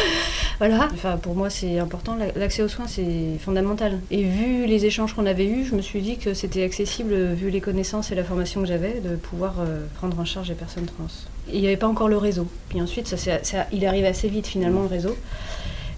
voilà. 0.59 0.89
Enfin, 0.93 1.17
pour 1.17 1.33
moi, 1.33 1.49
c'est 1.49 1.79
important. 1.79 2.15
La- 2.15 2.31
L'accès 2.35 2.61
aux 2.61 2.67
soins, 2.67 2.85
c'est 2.87 3.37
fondamental. 3.39 3.99
Et 4.11 4.23
vu 4.23 4.67
les 4.67 4.85
échanges 4.85 5.13
qu'on 5.15 5.25
avait 5.25 5.47
eus, 5.47 5.65
je 5.65 5.75
me 5.75 5.81
suis 5.81 6.01
dit 6.01 6.17
que 6.17 6.35
c'était 6.35 6.61
accessible, 6.63 7.15
vu 7.33 7.49
les 7.49 7.61
connaissances 7.61 8.11
et 8.11 8.15
la 8.15 8.23
formation 8.23 8.61
que 8.61 8.67
j'avais, 8.67 8.99
de 8.99 9.15
pouvoir 9.15 9.55
euh, 9.59 9.85
prendre 9.95 10.19
en 10.19 10.25
charge 10.25 10.49
les 10.49 10.55
personnes 10.55 10.85
trans. 10.85 11.07
Il 11.53 11.61
n'y 11.61 11.67
avait 11.67 11.77
pas 11.77 11.87
encore 11.87 12.09
le 12.09 12.17
réseau. 12.17 12.47
Puis 12.69 12.81
ensuite, 12.81 13.07
ça, 13.07 13.17
s'est- 13.17 13.43
ça- 13.43 13.67
il 13.71 13.85
arrive 13.85 14.05
assez 14.05 14.27
vite 14.29 14.47
finalement 14.47 14.81
le 14.81 14.87
réseau. 14.87 15.15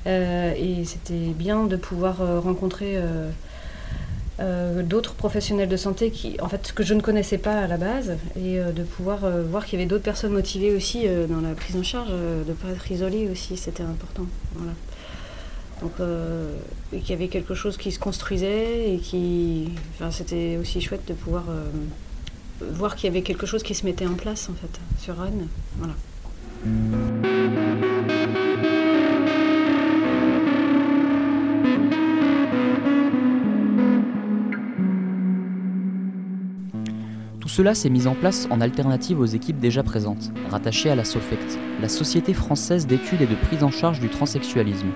Euh, 0.07 0.53
et 0.55 0.85
c'était 0.85 1.13
bien 1.35 1.65
de 1.65 1.75
pouvoir 1.75 2.21
euh, 2.21 2.39
rencontrer 2.39 2.97
euh, 4.39 4.83
d'autres 4.83 5.13
professionnels 5.15 5.67
de 5.67 5.75
santé 5.75 6.11
qui, 6.11 6.37
en 6.41 6.47
fait, 6.47 6.71
que 6.73 6.83
je 6.83 6.93
ne 6.93 7.01
connaissais 7.01 7.37
pas 7.37 7.59
à 7.59 7.67
la 7.67 7.75
base, 7.77 8.15
et 8.37 8.57
de 8.59 8.83
pouvoir 8.83 9.19
voir 9.49 9.65
qu'il 9.65 9.77
y 9.77 9.81
avait 9.81 9.89
d'autres 9.89 10.03
personnes 10.03 10.31
motivées 10.31 10.73
aussi 10.73 11.05
dans 11.27 11.41
la 11.41 11.53
prise 11.53 11.75
en 11.75 11.83
charge, 11.83 12.09
de 12.11 12.45
ne 12.47 12.53
pas 12.53 12.69
être 12.69 12.89
isolé 12.89 13.27
aussi, 13.29 13.57
c'était 13.57 13.83
important. 13.83 14.23
Voilà. 14.55 14.71
Donc, 15.81 15.91
et 16.93 16.99
qu'il 16.99 17.09
y 17.09 17.13
avait 17.13 17.27
quelque 17.27 17.53
chose 17.53 17.75
qui 17.75 17.91
se 17.91 17.99
construisait 17.99 18.93
et 18.93 18.99
qui, 18.99 19.69
enfin, 19.95 20.09
c'était 20.11 20.57
aussi 20.61 20.79
chouette 20.79 21.05
de 21.09 21.13
pouvoir 21.13 21.43
voir 22.61 22.95
qu'il 22.95 23.05
y 23.05 23.09
avait 23.09 23.21
quelque 23.21 23.45
chose 23.45 23.63
qui 23.63 23.73
se 23.73 23.85
mettait 23.85 24.07
en 24.07 24.13
place 24.13 24.49
en 24.49 24.53
fait 24.53 24.79
sur 24.99 25.17
Rennes. 25.17 25.47
Voilà. 25.77 25.93
Tout 37.39 37.47
cela 37.47 37.73
s'est 37.73 37.89
mis 37.89 38.07
en 38.07 38.13
place 38.13 38.47
en 38.51 38.61
alternative 38.61 39.19
aux 39.19 39.25
équipes 39.25 39.59
déjà 39.59 39.81
présentes, 39.81 40.31
rattachées 40.49 40.89
à 40.89 40.95
la 40.95 41.05
SOFECT, 41.05 41.57
la 41.81 41.89
Société 41.89 42.33
française 42.33 42.85
d'études 42.85 43.21
et 43.21 43.25
de 43.25 43.35
prise 43.35 43.63
en 43.63 43.71
charge 43.71 43.99
du 43.99 44.09
transsexualisme, 44.09 44.89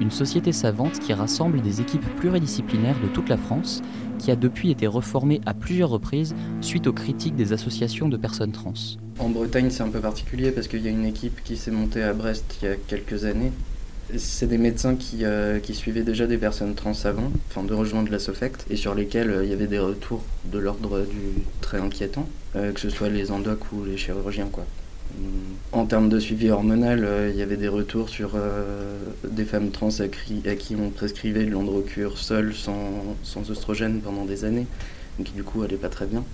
une 0.00 0.10
société 0.10 0.52
savante 0.52 0.98
qui 0.98 1.12
rassemble 1.12 1.62
des 1.62 1.80
équipes 1.80 2.04
pluridisciplinaires 2.16 3.00
de 3.02 3.08
toute 3.08 3.28
la 3.28 3.36
France, 3.36 3.82
qui 4.16 4.30
a 4.30 4.36
depuis 4.36 4.70
été 4.70 4.86
reformée 4.86 5.40
à 5.46 5.54
plusieurs 5.54 5.90
reprises 5.90 6.34
suite 6.60 6.86
aux 6.86 6.92
critiques 6.92 7.36
des 7.36 7.52
associations 7.52 8.08
de 8.08 8.16
personnes 8.16 8.52
trans. 8.52 8.74
En 9.18 9.28
Bretagne, 9.28 9.70
c'est 9.70 9.82
un 9.82 9.88
peu 9.88 10.00
particulier 10.00 10.50
parce 10.50 10.68
qu'il 10.68 10.82
y 10.82 10.88
a 10.88 10.90
une 10.90 11.06
équipe 11.06 11.42
qui 11.44 11.56
s'est 11.56 11.70
montée 11.70 12.02
à 12.02 12.12
Brest 12.12 12.58
il 12.60 12.68
y 12.68 12.70
a 12.70 12.76
quelques 12.76 13.24
années. 13.24 13.52
C'est 14.16 14.46
des 14.46 14.58
médecins 14.58 14.94
qui, 14.94 15.24
euh, 15.24 15.58
suivaient 15.72 16.04
déjà 16.04 16.26
des 16.26 16.38
personnes 16.38 16.74
trans 16.74 16.92
avant, 17.04 17.32
enfin 17.50 17.64
de 17.64 17.74
rejoindre 17.74 18.12
la 18.12 18.20
SOFECT, 18.20 18.66
et 18.70 18.76
sur 18.76 18.94
lesquels 18.94 19.30
euh, 19.30 19.44
il 19.44 19.50
y 19.50 19.52
avait 19.52 19.66
des 19.66 19.80
retours 19.80 20.22
de 20.44 20.58
l'ordre 20.58 21.00
du 21.00 21.42
très 21.60 21.80
inquiétant, 21.80 22.28
euh, 22.54 22.72
que 22.72 22.78
ce 22.78 22.88
soit 22.88 23.08
les 23.08 23.32
endocs 23.32 23.72
ou 23.72 23.84
les 23.84 23.96
chirurgiens. 23.96 24.48
Quoi. 24.52 24.64
En 25.76 25.84
termes 25.84 26.08
de 26.08 26.18
suivi 26.18 26.48
hormonal, 26.48 27.04
euh, 27.04 27.30
il 27.30 27.38
y 27.38 27.42
avait 27.42 27.58
des 27.58 27.68
retours 27.68 28.08
sur 28.08 28.30
euh, 28.34 28.96
des 29.28 29.44
femmes 29.44 29.70
trans 29.70 29.90
à, 30.00 30.08
qui 30.08 30.74
on 30.74 30.88
prescrivait 30.88 31.44
de 31.44 31.50
l'androcure 31.50 32.16
seule, 32.16 32.54
sans, 32.54 33.14
oestrogène 33.50 34.00
pendant 34.00 34.24
des 34.24 34.46
années, 34.46 34.66
qui 35.22 35.32
du 35.32 35.44
coup 35.44 35.62
allait 35.62 35.76
pas 35.76 35.90
très 35.90 36.06
bien. 36.06 36.24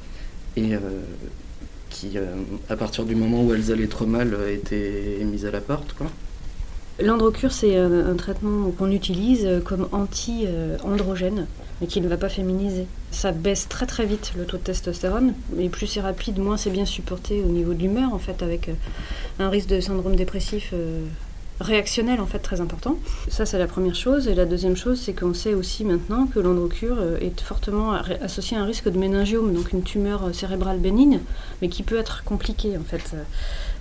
Et 0.57 0.77
euh, 0.77 0.79
qui, 1.91 2.19
à 2.69 2.77
partir 2.77 3.05
du 3.05 3.17
moment 3.17 3.43
où 3.43 3.53
elles 3.53 3.73
allaient 3.73 3.89
trop 3.89 4.07
mal, 4.07 4.33
étaient 4.49 5.19
mises 5.25 5.45
à 5.45 5.51
la 5.51 5.61
porte. 5.61 5.97
L'androcure, 7.01 7.51
c'est 7.51 7.77
un, 7.77 8.15
traitement 8.15 8.71
qu'on 8.71 8.93
utilise 8.93 9.49
comme 9.65 9.89
anti-androgène, 9.91 11.49
mais 11.83 11.89
qui 11.89 12.01
ne 12.01 12.07
va 12.07 12.17
pas 12.17 12.29
féminiser. 12.29 12.87
Ça 13.11 13.33
baisse 13.33 13.69
très 13.69 13.87
très 13.87 14.07
vite 14.07 14.33
le 14.39 14.45
taux 14.45 14.57
de 14.57 14.63
testostérone, 14.63 15.35
et 15.59 15.69
plus 15.69 15.89
c'est 15.89 16.01
rapide, 16.01 16.39
moins 16.39 16.57
c'est 16.57 16.71
bien 16.71 16.87
supporté 16.87 17.43
au 17.43 17.49
niveau 17.49 17.75
de 17.75 17.81
l'humeur, 17.81 18.15
en 18.15 18.21
fait, 18.21 18.41
avec 18.41 18.69
euh, 18.69 18.75
un 19.41 19.51
risque 19.51 19.69
de 19.69 19.81
syndrome 19.81 20.15
dépressif 20.15 20.71
euh, 20.75 21.05
réactionnel, 21.61 22.21
en 22.21 22.27
fait, 22.27 22.39
très 22.39 22.61
important. 22.61 23.01
Ça, 23.27 23.47
c'est 23.47 23.59
la 23.59 23.67
première 23.67 23.97
chose. 23.97 24.29
Et 24.29 24.35
la 24.37 24.45
deuxième 24.45 24.77
chose, 24.77 25.01
c'est 25.01 25.13
qu'on 25.13 25.35
sait 25.35 25.55
aussi 25.55 25.85
maintenant 25.85 26.29
que 26.29 26.39
l'androcure 26.39 26.99
euh, 27.01 27.19
est 27.19 27.41
fortement 27.41 27.95
associé 28.23 28.57
à 28.57 28.61
un 28.61 28.65
risque 28.65 28.89
de 28.89 28.97
méningiome, 28.97 29.53
donc 29.53 29.73
une 29.73 29.83
tumeur 29.83 30.33
cérébrale 30.33 30.79
bénigne, 30.79 31.19
mais 31.63 31.69
qui 31.69 31.83
peut 31.83 31.99
être 31.99 32.23
compliquée, 32.23 32.79
en 32.79 32.85
fait. 32.85 33.17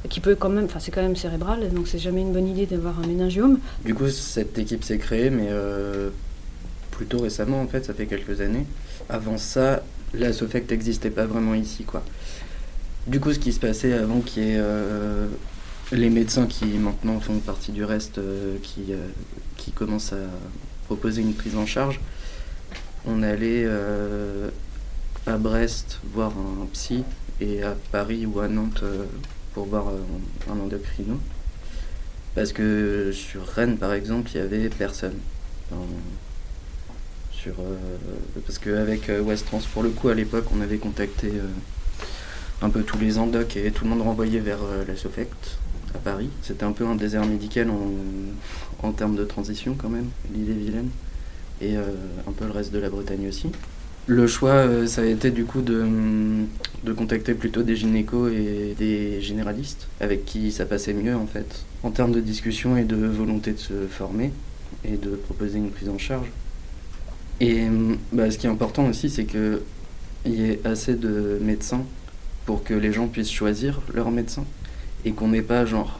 qui 0.10 0.22
peut 0.22 0.34
quand 0.34 0.50
même, 0.50 0.66
enfin 0.66 0.80
c'est 0.80 0.90
quand 0.90 1.04
même 1.04 1.16
cérébral, 1.16 1.72
donc 1.72 1.88
c'est 1.88 2.00
jamais 2.00 2.22
une 2.22 2.34
bonne 2.34 2.48
idée 2.48 2.66
d'avoir 2.66 3.00
un 3.00 3.06
méningiome. 3.06 3.60
Du 3.86 3.94
coup, 3.94 4.10
cette 4.10 4.58
équipe 4.58 4.84
s'est 4.84 4.98
créée, 4.98 5.30
mais 5.30 5.50
plutôt 7.02 7.24
récemment, 7.24 7.60
en 7.60 7.68
fait, 7.68 7.84
ça 7.84 7.96
fait 7.96 8.06
quelques 8.06 8.42
années. 8.42 8.68
Avant 9.10 9.40
ça, 9.40 9.82
la 10.14 10.34
SOFECT 10.34 10.70
n'existait 10.70 11.10
pas 11.10 11.26
vraiment 11.26 11.56
ici. 11.56 11.84
Quoi. 11.84 12.04
Du 13.08 13.20
coup, 13.20 13.34
ce 13.34 13.40
qui 13.40 13.52
se 13.54 13.60
passait 13.60 13.94
avant 13.94 14.20
qu'il 14.20 14.44
y 14.44 14.52
ait 14.52 14.60
euh, 14.60 15.26
les 15.92 16.12
médecins 16.12 16.46
qui 16.46 16.66
maintenant 16.66 17.20
font 17.20 17.40
partie 17.40 17.72
du 17.72 17.84
reste, 17.84 18.20
euh, 18.20 18.58
qui, 18.62 18.94
euh, 18.94 18.98
qui 19.58 19.72
commencent 19.72 20.14
à 20.14 20.28
proposer 20.86 21.24
une 21.24 21.34
prise 21.34 21.56
en 21.56 21.66
charge, 21.66 22.00
on 23.08 23.24
allait 23.24 23.68
à 25.26 25.38
Brest 25.38 25.98
voir 26.14 26.32
un 26.38 26.68
psy 26.68 27.04
et 27.40 27.64
à 27.64 27.76
Paris 27.92 28.28
ou 28.28 28.42
à 28.42 28.48
Nantes 28.48 28.84
pour 29.56 29.66
voir 29.66 29.88
un 30.48 30.60
endocrino. 30.60 31.20
Parce 32.36 32.54
que 32.54 33.12
sur 33.12 33.44
Rennes, 33.48 33.78
par 33.78 33.94
exemple, 33.94 34.30
il 34.36 34.38
y 34.38 34.42
avait 34.42 34.70
personne. 34.70 35.18
Euh, 37.48 37.76
parce 38.46 38.60
qu'avec 38.60 39.10
euh, 39.10 39.22
West 39.22 39.48
Trans, 39.48 39.62
pour 39.74 39.84
le 39.84 39.90
coup, 39.90 40.10
à 40.10 40.14
l'époque, 40.14 40.46
on 40.56 40.62
avait 40.62 40.78
contacté 40.78 41.28
euh, 41.28 41.48
un 42.62 42.70
peu 42.70 42.84
tous 42.84 42.98
les 42.98 43.18
endocs 43.18 43.58
et 43.58 43.72
tout 43.72 43.86
le 43.86 43.90
monde 43.90 44.02
renvoyait 44.02 44.40
vers 44.40 44.60
la 44.88 44.96
SOFECT 44.96 45.58
à 45.96 45.98
Paris. 45.98 46.30
C'était 46.42 46.64
un 46.64 46.72
peu 46.72 46.86
un 46.86 46.96
désert 46.96 47.26
médical 47.26 47.70
en, 48.84 48.92
termes 48.92 49.16
de 49.16 49.24
transition 49.24 49.76
quand 49.76 49.90
même, 49.90 50.08
l'île 50.34 50.52
est 50.52 50.54
vilaine. 50.54 50.90
Et 51.62 51.76
un 51.76 52.32
peu 52.32 52.46
le 52.46 52.52
reste 52.52 52.72
de 52.72 52.80
la 52.80 52.90
Bretagne 52.90 53.28
aussi. 53.28 53.52
Le 54.08 54.26
choix, 54.28 54.88
ça 54.88 55.02
a 55.02 55.06
été 55.06 55.30
du 55.30 55.46
coup 55.46 55.62
de, 55.62 55.86
de 56.84 56.94
contacter 56.94 57.34
plutôt 57.34 57.62
des 57.64 57.76
gynécos 57.76 58.32
et 58.32 58.76
des 58.78 59.22
généralistes, 59.22 59.88
avec 60.00 60.26
qui 60.26 60.52
ça 60.52 60.66
passait 60.66 60.94
mieux 60.94 61.16
en 61.16 61.28
fait, 61.28 61.64
en 61.84 61.92
termes 61.92 62.12
de 62.12 62.22
discussion 62.22 62.78
et 62.78 62.84
de 62.84 62.96
volonté 62.96 63.52
de 63.54 63.60
se 63.60 63.88
former 63.90 64.32
et 64.86 64.98
de 64.98 65.12
proposer 65.12 65.58
une 65.58 65.72
prise 65.72 65.90
en 65.90 65.98
charge. 65.98 66.28
Et 67.42 67.66
bah, 68.14 68.30
ce 68.30 68.38
qui 68.38 68.46
est 68.46 68.50
important 68.52 68.86
aussi, 68.86 69.10
c'est 69.10 69.26
qu'il 69.26 69.62
y 70.28 70.44
ait 70.44 70.62
assez 70.64 70.94
de 70.94 71.40
médecins 71.42 71.84
pour 72.46 72.64
que 72.64 72.76
les 72.76 72.94
gens 72.94 73.08
puissent 73.08 73.32
choisir 73.32 73.82
leur 73.92 74.12
médecin 74.12 74.46
et 75.06 75.12
qu'on 75.12 75.30
n'ait 75.30 75.42
pas 75.42 75.66
genre 75.66 76.00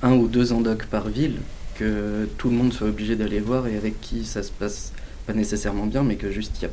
un 0.00 0.14
ou 0.14 0.28
deux 0.28 0.52
endocs 0.52 0.86
par 0.86 1.08
ville, 1.08 1.40
que 1.74 2.28
tout 2.38 2.50
le 2.50 2.56
monde 2.56 2.72
soit 2.72 2.86
obligé 2.86 3.16
d'aller 3.16 3.40
voir 3.40 3.66
et 3.66 3.76
avec 3.76 4.00
qui 4.00 4.24
ça 4.24 4.44
se 4.44 4.52
passe 4.52 4.92
pas 5.26 5.32
nécessairement 5.32 5.86
bien, 5.86 6.04
mais 6.04 6.14
que 6.14 6.30
juste 6.30 6.58
il 6.60 6.62
y 6.62 6.66
a 6.66 6.70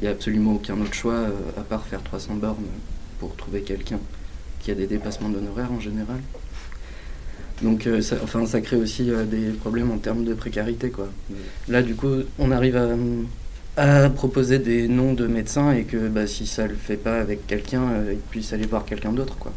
n'y 0.00 0.08
a 0.08 0.10
absolument 0.10 0.54
aucun 0.54 0.80
autre 0.80 0.94
choix 0.94 1.14
euh, 1.14 1.30
à 1.56 1.60
part 1.60 1.86
faire 1.86 2.02
300 2.02 2.34
bornes 2.34 2.66
pour 3.20 3.36
trouver 3.36 3.60
quelqu'un 3.60 4.00
qui 4.58 4.72
a 4.72 4.74
des 4.74 4.88
dépassements 4.88 5.28
d'honoraires 5.28 5.70
en 5.70 5.78
général. 5.78 6.18
Donc 7.62 7.86
euh, 7.86 8.00
ça, 8.00 8.16
enfin, 8.22 8.44
ça 8.46 8.60
crée 8.60 8.76
aussi 8.76 9.10
euh, 9.10 9.24
des 9.24 9.50
problèmes 9.50 9.90
en 9.90 9.98
termes 9.98 10.24
de 10.24 10.34
précarité. 10.34 10.90
Quoi. 10.90 11.08
Là, 11.68 11.82
du 11.82 11.94
coup, 11.94 12.08
on 12.38 12.50
arrive 12.50 12.76
à, 12.76 12.88
à 13.76 14.10
proposer 14.10 14.58
des 14.58 14.88
noms 14.88 15.14
de 15.14 15.26
médecins 15.26 15.72
et 15.72 15.84
que 15.84 16.08
bah, 16.08 16.26
si 16.26 16.46
ça 16.46 16.64
ne 16.64 16.68
le 16.68 16.74
fait 16.74 16.96
pas 16.96 17.18
avec 17.20 17.46
quelqu'un, 17.46 17.82
euh, 17.90 18.12
ils 18.12 18.18
puissent 18.18 18.52
aller 18.52 18.66
voir 18.66 18.84
quelqu'un 18.84 19.12
d'autre. 19.12 19.36
Quoi. 19.38 19.52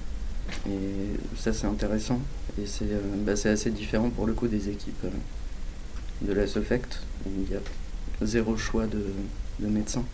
Et 0.69 1.37
ça, 1.37 1.51
c'est 1.51 1.67
intéressant. 1.67 2.19
Et 2.61 2.65
c'est 2.65 2.85
euh, 2.85 3.01
bah, 3.25 3.33
assez 3.33 3.71
différent 3.71 4.09
pour 4.09 4.25
le 4.25 4.33
coup 4.33 4.47
des 4.47 4.69
équipes 4.69 5.03
euh, 5.05 6.27
de 6.27 6.33
la 6.33 6.47
SOFECT. 6.47 7.01
Il 7.25 7.51
y 7.51 7.55
a 7.55 7.59
zéro 8.25 8.55
choix 8.55 8.85
de, 8.87 9.03
de 9.59 9.67
médecins. 9.67 10.05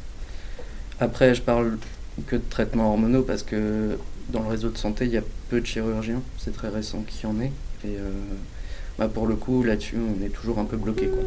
Après, 0.99 1.35
je 1.35 1.41
parle 1.41 1.77
que 2.25 2.35
de 2.35 2.43
traitements 2.49 2.89
hormonaux 2.89 3.21
parce 3.21 3.43
que 3.43 3.97
dans 4.29 4.41
le 4.41 4.49
réseau 4.49 4.69
de 4.69 4.77
santé, 4.77 5.05
il 5.05 5.11
y 5.11 5.17
a 5.17 5.23
peu 5.49 5.61
de 5.61 5.65
chirurgiens. 5.65 6.21
C'est 6.39 6.53
très 6.53 6.69
récent 6.69 7.03
qu'il 7.07 7.29
y 7.29 7.31
en 7.31 7.39
ait. 7.39 7.51
Et 7.83 7.97
euh, 7.97 8.11
bah, 8.99 9.07
pour 9.07 9.25
le 9.25 9.35
coup, 9.35 9.63
là-dessus, 9.63 9.97
on 9.97 10.23
est 10.23 10.29
toujours 10.29 10.59
un 10.59 10.65
peu 10.65 10.77
bloqué. 10.77 11.07
Quoi. 11.07 11.23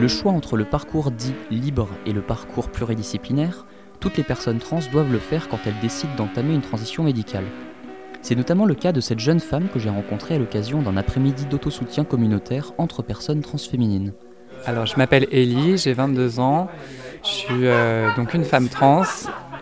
Le 0.00 0.08
choix 0.08 0.32
entre 0.32 0.56
le 0.56 0.64
parcours 0.64 1.10
dit 1.10 1.34
libre 1.50 1.88
et 2.06 2.12
le 2.12 2.22
parcours 2.22 2.68
pluridisciplinaire, 2.68 3.66
toutes 4.00 4.16
les 4.16 4.24
personnes 4.24 4.58
trans 4.58 4.80
doivent 4.90 5.12
le 5.12 5.18
faire 5.18 5.48
quand 5.48 5.58
elles 5.66 5.78
décident 5.80 6.14
d'entamer 6.16 6.54
une 6.54 6.60
transition 6.60 7.02
médicale. 7.02 7.44
C'est 8.20 8.36
notamment 8.36 8.66
le 8.66 8.74
cas 8.74 8.92
de 8.92 9.00
cette 9.00 9.18
jeune 9.18 9.40
femme 9.40 9.68
que 9.68 9.80
j'ai 9.80 9.90
rencontrée 9.90 10.36
à 10.36 10.38
l'occasion 10.38 10.80
d'un 10.82 10.96
après-midi 10.96 11.46
d'autosoutien 11.46 12.04
communautaire 12.04 12.72
entre 12.78 13.02
personnes 13.02 13.42
transféminines. 13.42 14.12
Alors, 14.64 14.86
je 14.86 14.96
m'appelle 14.96 15.26
Ellie, 15.32 15.76
j'ai 15.76 15.92
22 15.92 16.38
ans 16.38 16.68
Je 17.24 17.28
suis 17.28 17.64
donc 18.16 18.34
une 18.34 18.44
femme 18.44 18.68
trans. 18.68 19.02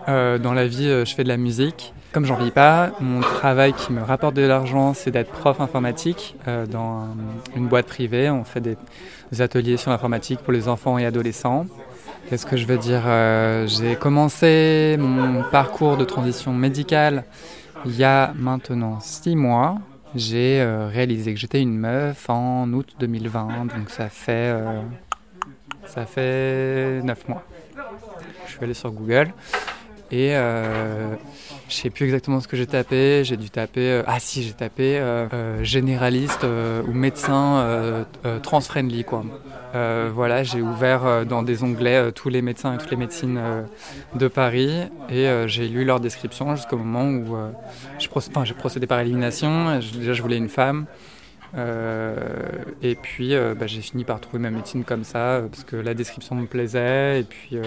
Dans 0.07 0.53
la 0.53 0.67
vie, 0.67 0.87
je 0.87 1.13
fais 1.13 1.23
de 1.23 1.27
la 1.27 1.37
musique. 1.37 1.93
Comme 2.11 2.25
j'en 2.25 2.35
vis 2.35 2.51
pas, 2.51 2.91
mon 2.99 3.21
travail 3.21 3.73
qui 3.73 3.93
me 3.93 4.01
rapporte 4.01 4.35
de 4.35 4.41
l'argent, 4.41 4.93
c'est 4.93 5.11
d'être 5.11 5.31
prof 5.31 5.61
informatique 5.61 6.35
dans 6.69 7.07
une 7.55 7.67
boîte 7.67 7.87
privée. 7.87 8.29
On 8.29 8.43
fait 8.43 8.59
des 8.59 8.77
ateliers 9.39 9.77
sur 9.77 9.91
l'informatique 9.91 10.39
pour 10.39 10.51
les 10.51 10.67
enfants 10.67 10.97
et 10.97 11.05
adolescents. 11.05 11.65
Qu'est-ce 12.29 12.45
que 12.45 12.57
je 12.57 12.65
veux 12.65 12.77
dire 12.77 13.03
J'ai 13.67 13.95
commencé 13.95 14.97
mon 14.99 15.43
parcours 15.43 15.95
de 15.97 16.03
transition 16.03 16.53
médicale 16.53 17.23
il 17.85 17.95
y 17.95 18.03
a 18.03 18.33
maintenant 18.35 18.99
six 18.99 19.35
mois 19.35 19.79
j'ai 20.13 20.59
euh, 20.59 20.87
réalisé 20.87 21.33
que 21.33 21.39
j'étais 21.39 21.61
une 21.61 21.77
meuf 21.77 22.29
en 22.29 22.71
août 22.73 22.95
2020, 22.99 23.67
donc 23.67 23.89
ça 23.89 24.09
fait, 24.09 24.51
euh, 24.53 24.81
ça 25.85 26.05
fait 26.05 27.01
9 27.01 27.29
mois. 27.29 27.43
Je 28.45 28.51
suis 28.51 28.63
allé 28.63 28.73
sur 28.73 28.91
Google 28.91 29.31
et 30.11 30.35
euh, 30.35 31.15
je 31.71 31.77
sais 31.77 31.89
plus 31.89 32.03
exactement 32.03 32.41
ce 32.41 32.49
que 32.49 32.57
j'ai 32.57 32.67
tapé. 32.67 33.23
J'ai 33.23 33.37
dû 33.37 33.49
taper. 33.49 33.89
Euh, 33.89 34.03
ah 34.05 34.19
si, 34.19 34.43
j'ai 34.43 34.51
tapé 34.51 34.97
euh, 34.99 35.27
euh, 35.33 35.63
généraliste 35.63 36.43
ou 36.43 36.91
médecin 36.91 38.05
trans-friendly 38.43 39.05
quoi. 39.05 39.23
voilà, 40.13 40.43
j'ai 40.43 40.61
ouvert 40.61 41.25
dans 41.25 41.43
des 41.43 41.63
onglets 41.63 42.11
tous 42.11 42.27
les 42.27 42.41
médecins 42.41 42.75
et 42.75 42.77
toutes 42.77 42.91
les 42.91 42.97
médecines 42.97 43.39
de 44.15 44.27
Paris 44.27 44.83
et 45.09 45.27
j'ai 45.47 45.67
lu 45.67 45.85
leur 45.85 46.01
description 46.01 46.55
jusqu'au 46.55 46.77
moment 46.77 47.05
où 47.05 47.37
j'ai 47.99 48.53
procédé 48.53 48.87
par 48.87 48.99
élimination. 48.99 49.79
Déjà, 49.79 50.13
je 50.13 50.21
voulais 50.21 50.37
une 50.37 50.49
femme. 50.49 50.87
et 51.55 52.95
puis 53.01 53.33
bah, 53.57 53.67
j'ai 53.67 53.81
fini 53.81 54.03
par 54.03 54.19
trouver 54.19 54.39
ma 54.39 54.49
médecine 54.49 54.83
comme 54.83 55.05
ça 55.05 55.41
parce 55.49 55.63
que 55.63 55.77
la 55.77 55.93
description 55.93 56.35
me 56.35 56.47
plaisait 56.47 57.21
et 57.21 57.23
puis 57.23 57.57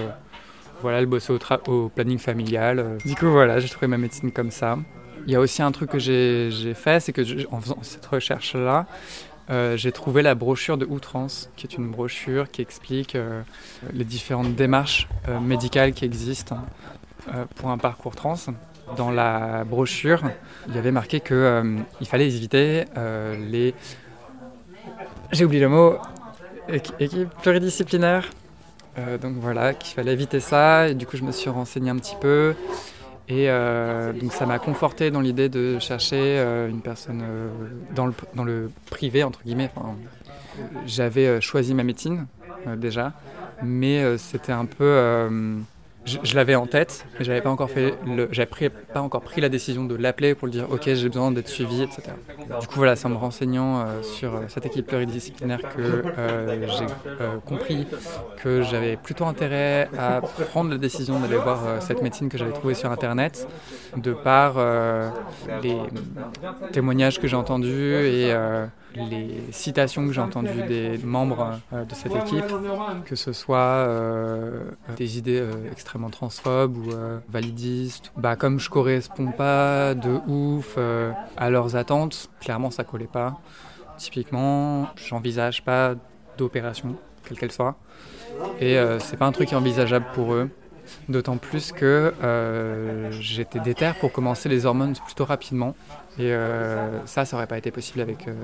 voilà, 0.83 0.99
elle 0.99 1.07
bossait 1.07 1.33
au, 1.33 1.89
planning 1.89 2.19
familial. 2.19 2.79
Euh. 2.79 2.99
Du 3.05 3.15
coup, 3.15 3.31
voilà, 3.31 3.59
j'ai 3.59 3.69
trouvé 3.69 3.87
ma 3.87 3.99
médecine 3.99 4.33
comme 4.33 4.51
ça. 4.51 4.79
Il 5.27 5.33
y 5.33 5.37
a 5.37 5.41
aussi 5.41 5.63
un 5.63 5.73
truc 5.73 5.91
que 5.91 5.99
j'ai 5.99 6.75
fait, 6.75 7.01
c'est 7.01 7.13
que 7.13 7.23
en 7.51 7.61
faisant 7.61 7.79
cette 7.83 8.05
recherche-là, 8.05 8.87
euh, 9.51 9.77
j'ai 9.77 9.93
trouvé 9.93 10.23
la 10.23 10.35
brochure 10.35 10.77
de 10.77 10.85
Outrance, 10.85 11.51
qui 11.57 11.67
est 11.67 11.77
une 11.77 11.91
brochure 11.91 12.51
qui 12.51 12.61
explique 12.61 13.15
euh, 13.15 13.43
les 13.93 14.05
différentes 14.05 14.55
démarches 14.55 15.09
médicales 15.41 15.93
qui 15.93 16.05
existent 16.05 16.59
pour 17.57 17.71
un 17.71 17.79
parcours 17.79 18.15
trans. 18.15 18.37
Dans 18.99 19.11
la 19.11 19.65
brochure, 19.65 20.23
il 20.69 20.75
y 20.75 20.79
avait 20.79 20.93
marqué 20.93 21.21
qu'il 21.21 22.07
fallait 22.07 22.27
éviter 22.27 22.85
les... 23.49 23.75
J'ai 25.33 25.47
oublié 25.47 25.63
le 25.63 25.71
mot. 25.71 25.97
Équipe 26.99 27.31
pluridisciplinaire 27.43 28.29
euh, 28.99 29.19
donc 29.19 29.35
voilà, 29.37 29.75
qu'il 29.75 29.95
fallait 29.95 30.13
éviter 30.13 30.41
ça. 30.41 30.89
Et 30.89 30.95
du 30.95 31.07
coup, 31.07 31.17
je 31.17 31.25
me 31.25 31.33
suis 31.33 31.51
renseigné 31.51 31.91
un 31.91 31.97
petit 31.97 32.17
peu. 32.21 32.55
Et 33.27 33.49
euh, 33.49 34.13
donc 34.13 34.33
ça 34.33 34.45
m'a 34.45 34.59
conforté 34.59 35.11
dans 35.11 35.21
l'idée 35.21 35.49
de 35.49 35.79
chercher 35.79 36.21
euh, 36.21 36.69
une 36.69 36.83
personne 36.83 37.25
dans, 37.95 38.07
le, 38.07 38.15
dans 38.35 38.45
le 38.45 38.71
privé, 38.91 39.25
entre 39.25 39.43
guillemets. 39.43 39.71
J'avais 40.87 41.41
choisi 41.41 41.75
ma 41.75 41.83
médecine 41.83 42.27
déjà, 42.77 43.13
mais 43.63 44.19
c'était 44.19 44.53
un 44.53 44.67
peu 44.67 45.29
je, 46.05 46.35
l'avais 46.35 46.55
en 46.55 46.67
tête, 46.67 47.07
mais 47.19 47.25
j'avais 47.25 47.41
pas 47.41 47.51
encore 47.51 47.71
fait 47.71 47.95
le, 48.07 48.29
j'avais 48.31 48.71
pas 48.71 49.01
encore 49.01 49.23
pris 49.23 49.41
la 49.41 49.49
décision 49.49 49.85
de 49.85 49.95
l'appeler 49.95 50.35
pour 50.35 50.47
lui 50.47 50.53
dire 50.53 50.71
ok 50.71 50.83
j'ai 50.85 51.09
besoin 51.09 51.31
d'être 51.31 51.49
suivi, 51.49 51.83
etc. 51.83 52.03
Du 52.61 52.67
coup 52.67 52.77
voilà, 52.77 52.97
c'est 52.97 53.07
en 53.07 53.11
me 53.11 53.17
renseignant 53.17 53.81
euh, 53.81 54.03
sur 54.03 54.35
euh, 54.35 54.41
cette 54.49 54.67
équipe 54.67 54.87
pluridisciplinaire 54.87 55.61
que 55.61 56.05
euh, 56.19 56.67
j'ai 56.69 56.87
compris 57.47 57.87
que 58.43 58.63
j'avais 58.63 58.97
plutôt 58.97 59.25
intérêt 59.25 59.89
à 59.99 60.21
prendre 60.51 60.71
la 60.71 60.79
décision 60.79 61.21
d'aller 61.21 61.37
voir 61.37 61.83
cette 61.83 62.03
médecine 62.03 62.29
que 62.29 62.39
j'avais 62.39 62.53
trouvée 62.53 62.75
sur 62.75 62.91
internet, 62.91 63.49
de 63.97 64.13
par 64.13 64.55
les 65.63 65.79
témoignages 66.73 67.21
que 67.21 67.27
j'ai 67.27 67.37
entendus 67.37 67.95
et 67.95 68.35
les 68.97 69.43
citations 69.51 70.07
que 70.07 70.13
j'ai 70.13 70.21
entendues 70.21 70.63
des 70.67 70.99
membres 70.99 71.61
euh, 71.73 71.85
de 71.85 71.95
cette 71.95 72.15
équipe, 72.15 72.45
que 73.05 73.17
ce 73.17 73.33
soit 73.33 73.59
euh, 73.59 74.65
des 74.97 75.19
idées 75.19 75.41
euh, 75.41 75.71
extrêmement 75.71 76.11
transphobes 76.11 76.77
ou 76.77 76.91
validistes, 77.29 78.13
bah, 78.17 78.37
comme 78.37 78.59
je 78.59 78.71
correspond 78.71 79.33
pas 79.33 79.95
de 79.95 80.21
ouf 80.29 80.79
à 81.37 81.51
leurs 81.51 81.77
attentes, 81.77 82.31
clairement 82.41 82.71
ça 82.71 82.85
collait 82.85 83.07
pas. 83.07 83.39
Typiquement, 83.97 84.89
j'envisage 84.97 85.65
pas 85.65 85.95
d'opération, 86.37 86.97
quelle 87.25 87.39
qu'elle 87.39 87.53
soit, 87.53 87.77
et 88.61 88.77
c'est 88.99 89.17
pas 89.17 89.27
un 89.27 89.33
truc 89.33 89.53
envisageable 89.53 90.07
pour 90.15 90.35
eux. 90.35 90.51
D'autant 91.09 91.39
plus 91.39 91.73
que 91.73 92.13
j'étais 93.11 93.61
déter 93.61 93.93
pour 94.01 94.13
commencer 94.13 94.49
les 94.49 94.67
hormones 94.67 94.95
plutôt 95.07 95.25
rapidement. 95.25 95.75
Et 96.19 96.33
euh, 96.33 97.05
ça, 97.07 97.25
ça 97.25 97.37
n'aurait 97.37 97.47
pas 97.47 97.59
été 97.59 97.71
possible 97.71 98.01
avec, 98.01 98.29
euh, 98.29 98.35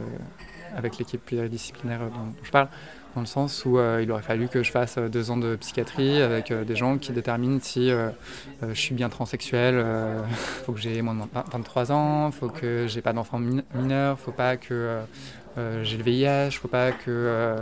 avec 0.77 0.99
l'équipe 0.99 1.25
pluridisciplinaire 1.25 2.01
dont, 2.01 2.33
je 2.43 2.51
parle, 2.51 2.69
dans 3.15 3.21
le 3.21 3.27
sens 3.27 3.65
où 3.65 3.79
euh, 3.79 4.01
il 4.03 4.11
aurait 4.11 4.23
fallu 4.23 4.49
que 4.49 4.63
je 4.63 4.71
fasse 4.71 4.99
deux 4.99 5.31
ans 5.31 5.37
de 5.37 5.57
psychiatrie 5.57 6.21
avec 6.21 6.53
des 6.53 6.77
gens 6.77 6.99
qui 6.99 7.13
déterminent 7.13 7.61
si 7.61 7.91
je 7.91 8.75
suis 8.75 8.95
bien 8.95 9.09
transsexuel. 9.09 9.85
Faut 10.65 10.73
que 10.73 10.81
j'ai 10.81 11.01
moins 11.03 11.15
de 11.15 11.23
23 11.53 11.93
ans, 11.93 12.31
faut 12.31 12.49
que 12.49 12.87
j'ai 12.87 13.03
pas 13.03 13.13
d'enfants 13.13 13.41
mineurs, 13.75 14.19
faut 14.19 14.33
pas 14.33 14.57
que 14.57 14.99
j'ai 15.57 15.97
le 15.97 16.03
VIH, 16.03 16.53
faut 16.53 16.69
pas 16.69 16.93
que 16.93 17.57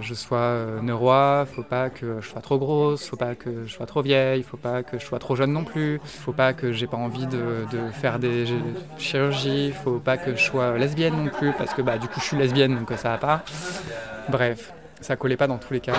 je 0.00 0.14
sois 0.14 0.38
euh, 0.38 0.80
ne 0.82 1.46
faut 1.46 1.62
pas 1.62 1.90
que 1.90 2.20
je 2.20 2.28
sois 2.28 2.40
trop 2.40 2.58
grosse, 2.58 3.08
faut 3.08 3.16
pas 3.16 3.34
que 3.34 3.66
je 3.66 3.72
sois 3.72 3.86
trop 3.86 4.02
vieille, 4.02 4.42
faut 4.42 4.56
pas 4.56 4.82
que 4.82 4.98
je 4.98 5.04
sois 5.04 5.18
trop 5.18 5.36
jeune 5.36 5.52
non 5.52 5.64
plus, 5.64 6.00
faut 6.04 6.32
pas 6.32 6.52
que 6.52 6.72
j'ai 6.72 6.86
pas 6.86 6.96
envie 6.96 7.26
de, 7.26 7.66
faire 7.92 8.18
des 8.18 8.46
chirurgies, 8.98 9.72
faut 9.72 9.98
pas 9.98 10.16
que 10.16 10.36
je 10.36 10.42
sois 10.42 10.78
lesbienne 10.78 11.16
non 11.16 11.28
plus 11.28 11.52
parce 11.52 11.74
que 11.74 11.82
bah 11.82 11.98
du 11.98 12.08
coup 12.08 12.20
je 12.20 12.24
suis 12.24 12.36
lesbienne 12.36 12.76
donc 12.76 12.92
ça 12.98 13.10
va 13.10 13.18
pas. 13.18 13.44
Bref, 14.28 14.72
ça 15.00 15.16
collait 15.16 15.36
pas 15.36 15.46
dans 15.46 15.58
tous 15.58 15.72
les 15.72 15.80
cas. 15.80 15.94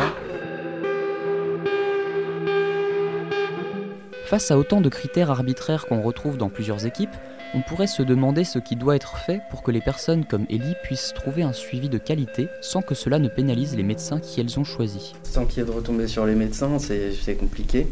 Face 4.25 4.49
à 4.49 4.57
autant 4.57 4.81
de 4.81 4.89
critères 4.89 5.29
arbitraires 5.29 5.85
qu'on 5.85 6.01
retrouve 6.01 6.37
dans 6.37 6.49
plusieurs 6.49 6.85
équipes, 6.85 7.15
on 7.53 7.61
pourrait 7.61 7.87
se 7.87 8.01
demander 8.01 8.43
ce 8.43 8.59
qui 8.59 8.75
doit 8.75 8.95
être 8.95 9.17
fait 9.17 9.41
pour 9.49 9.63
que 9.63 9.71
les 9.71 9.81
personnes 9.81 10.25
comme 10.25 10.45
Ellie 10.49 10.75
puissent 10.83 11.13
trouver 11.13 11.43
un 11.43 11.53
suivi 11.53 11.89
de 11.89 11.97
qualité 11.97 12.47
sans 12.61 12.81
que 12.81 12.95
cela 12.95 13.19
ne 13.19 13.27
pénalise 13.27 13.75
les 13.75 13.83
médecins 13.83 14.19
qui 14.19 14.41
elles 14.41 14.59
ont 14.59 14.63
choisis. 14.63 15.13
Sans 15.23 15.45
qu'il 15.45 15.59
y 15.59 15.61
ait 15.61 15.69
de 15.69 15.75
retombées 15.75 16.07
sur 16.07 16.25
les 16.25 16.35
médecins, 16.35 16.79
c'est 16.79 17.35
compliqué. 17.35 17.87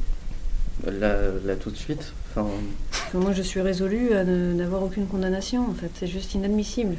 Là, 0.86 1.16
là, 1.46 1.56
tout 1.56 1.70
de 1.70 1.78
suite. 1.78 2.14
Enfin... 2.32 2.48
Moi, 3.14 3.34
je 3.34 3.42
suis 3.44 3.62
résolue 3.62 4.14
à 4.14 4.24
n'avoir 4.24 4.82
aucune 4.84 5.06
condamnation, 5.06 5.70
en 5.70 5.74
fait. 5.74 5.92
C'est 5.94 6.08
juste 6.08 6.34
inadmissible. 6.34 6.96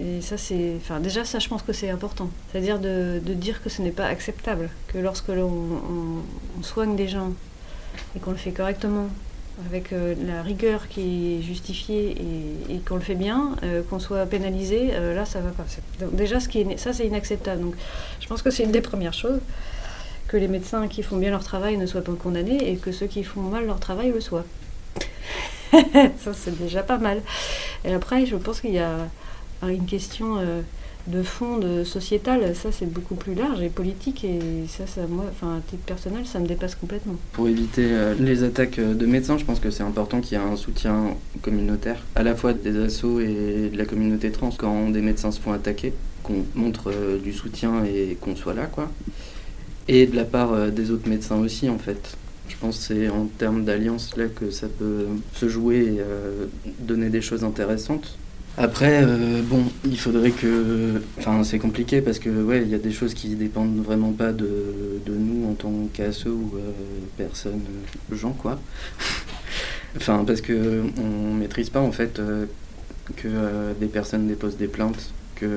Et 0.00 0.20
ça, 0.20 0.36
c'est. 0.36 0.74
Enfin, 0.76 0.98
déjà, 0.98 1.24
ça, 1.24 1.38
je 1.38 1.48
pense 1.48 1.62
que 1.62 1.72
c'est 1.72 1.90
important. 1.90 2.30
C'est-à-dire 2.50 2.80
de, 2.80 3.20
dire 3.24 3.62
que 3.62 3.68
ce 3.68 3.82
n'est 3.82 3.92
pas 3.92 4.06
acceptable. 4.06 4.70
Que 4.88 4.98
lorsque 4.98 5.28
l'on 5.28 6.24
soigne 6.62 6.96
des 6.96 7.06
gens 7.06 7.32
et 8.16 8.18
qu'on 8.18 8.32
le 8.32 8.36
fait 8.36 8.50
correctement, 8.50 9.08
avec 9.64 9.92
euh, 9.92 10.14
la 10.26 10.42
rigueur 10.42 10.88
qui 10.88 11.38
est 11.38 11.42
justifiée 11.42 12.16
et, 12.68 12.78
qu'on 12.80 12.96
le 12.96 13.00
fait 13.00 13.14
bien, 13.14 13.56
euh, 13.62 13.82
qu'on 13.88 13.98
soit 13.98 14.26
pénalisé, 14.26 14.90
euh, 14.92 15.14
là 15.14 15.24
ça 15.24 15.40
va 15.40 15.50
pas. 15.50 15.64
Donc 16.00 16.14
déjà, 16.14 16.40
ce 16.40 16.48
qui 16.48 16.60
est, 16.60 16.76
ça 16.76 16.92
c'est 16.92 17.06
inacceptable. 17.06 17.62
Donc 17.62 17.74
je 18.20 18.26
pense 18.26 18.42
que 18.42 18.50
c'est 18.50 18.64
une 18.64 18.72
des 18.72 18.82
premières 18.82 19.14
choses, 19.14 19.40
que 20.28 20.36
les 20.36 20.48
médecins 20.48 20.88
qui 20.88 21.02
font 21.02 21.16
bien 21.16 21.30
leur 21.30 21.44
travail 21.44 21.78
ne 21.78 21.86
soient 21.86 22.02
pas 22.02 22.12
condamnés 22.12 22.70
et 22.70 22.76
que 22.76 22.92
ceux 22.92 23.06
qui 23.06 23.24
font 23.24 23.40
mal 23.40 23.66
leur 23.66 23.80
travail 23.80 24.10
le 24.12 24.20
soient. 24.20 24.44
ça 25.72 26.34
c'est 26.34 26.56
déjà 26.58 26.82
pas 26.82 26.98
mal. 26.98 27.22
Et 27.84 27.94
après, 27.94 28.26
je 28.26 28.36
pense 28.36 28.60
qu'il 28.60 28.74
y 28.74 28.78
a 28.78 29.08
une 29.62 29.86
question 29.86 30.38
de 31.06 31.22
fond 31.22 31.58
de 31.58 31.84
sociétal, 31.84 32.54
ça 32.54 32.72
c'est 32.72 32.90
beaucoup 32.90 33.14
plus 33.14 33.34
large 33.34 33.62
et 33.62 33.68
politique 33.68 34.24
et 34.24 34.40
ça, 34.68 34.84
moi, 35.08 35.24
enfin 35.30 35.58
à 35.58 35.60
titre 35.60 35.82
personnel, 35.84 36.26
ça 36.26 36.38
me 36.40 36.46
dépasse 36.46 36.74
complètement. 36.74 37.16
Pour 37.32 37.48
éviter 37.48 37.86
euh, 37.90 38.14
les 38.18 38.42
attaques 38.42 38.78
euh, 38.78 38.94
de 38.94 39.06
médecins, 39.06 39.38
je 39.38 39.44
pense 39.44 39.60
que 39.60 39.70
c'est 39.70 39.82
important 39.82 40.20
qu'il 40.20 40.36
y 40.36 40.40
ait 40.40 40.44
un 40.44 40.56
soutien 40.56 41.14
communautaire, 41.42 42.02
à 42.14 42.22
la 42.22 42.34
fois 42.34 42.52
des 42.52 42.76
assos 42.78 43.20
et 43.20 43.70
de 43.72 43.78
la 43.78 43.84
communauté 43.84 44.30
trans 44.32 44.50
quand 44.56 44.90
des 44.90 45.00
médecins 45.00 45.30
se 45.30 45.40
font 45.40 45.52
attaquer, 45.52 45.92
qu'on 46.22 46.44
montre 46.54 46.90
euh, 46.90 47.18
du 47.18 47.32
soutien 47.32 47.84
et 47.84 48.16
qu'on 48.20 48.34
soit 48.34 48.54
là, 48.54 48.66
quoi. 48.66 48.90
Et 49.88 50.06
de 50.06 50.16
la 50.16 50.24
part 50.24 50.72
des 50.72 50.90
autres 50.90 51.08
médecins 51.08 51.36
aussi, 51.36 51.68
en 51.68 51.78
fait. 51.78 52.16
Je 52.48 52.56
pense 52.56 52.78
que 52.78 52.94
c'est 52.94 53.08
en 53.08 53.26
termes 53.26 53.64
d'alliance 53.64 54.16
là 54.16 54.24
que 54.26 54.50
ça 54.50 54.66
peut 54.66 55.06
se 55.32 55.48
jouer 55.48 55.76
et 55.76 56.00
donner 56.80 57.08
des 57.08 57.20
choses 57.20 57.44
intéressantes. 57.44 58.18
Après, 58.58 59.02
euh, 59.04 59.42
bon, 59.42 59.64
il 59.84 59.98
faudrait 59.98 60.30
que. 60.30 61.02
Enfin, 61.18 61.44
c'est 61.44 61.58
compliqué 61.58 62.00
parce 62.00 62.18
que, 62.18 62.30
ouais, 62.30 62.62
il 62.62 62.68
y 62.68 62.74
a 62.74 62.78
des 62.78 62.92
choses 62.92 63.12
qui 63.12 63.34
dépendent 63.34 63.82
vraiment 63.84 64.12
pas 64.12 64.32
de, 64.32 64.46
nous 65.06 65.48
en 65.50 65.54
tant 65.54 65.72
qu'ASE 65.92 66.26
ou 66.26 66.52
euh, 66.56 66.70
personne, 67.18 67.60
euh, 68.12 68.16
gens, 68.16 68.32
quoi. 68.32 68.58
enfin, 69.96 70.24
parce 70.26 70.40
que 70.40 70.82
on 70.98 71.34
maîtrise 71.34 71.68
pas, 71.68 71.80
en 71.80 71.92
fait, 71.92 72.20
que 73.16 73.28
des 73.78 73.88
personnes 73.88 74.26
déposent 74.26 74.56
des 74.56 74.68
plaintes, 74.68 75.10
qu'il 75.38 75.48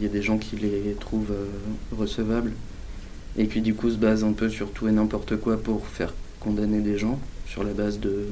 y 0.00 0.04
ait 0.04 0.08
des 0.08 0.22
gens 0.22 0.38
qui 0.38 0.56
les 0.56 0.96
trouvent 0.98 1.34
recevables 1.96 2.52
et 3.38 3.46
qui 3.46 3.60
du 3.60 3.74
coup 3.74 3.88
se 3.88 3.96
base 3.96 4.24
un 4.24 4.32
peu 4.32 4.48
sur 4.48 4.72
tout 4.72 4.88
et 4.88 4.92
n'importe 4.92 5.36
quoi 5.36 5.56
pour 5.56 5.86
faire 5.86 6.12
condamner 6.40 6.80
des 6.80 6.98
gens 6.98 7.18
sur 7.46 7.64
la 7.64 7.72
base 7.72 8.00
de 8.00 8.26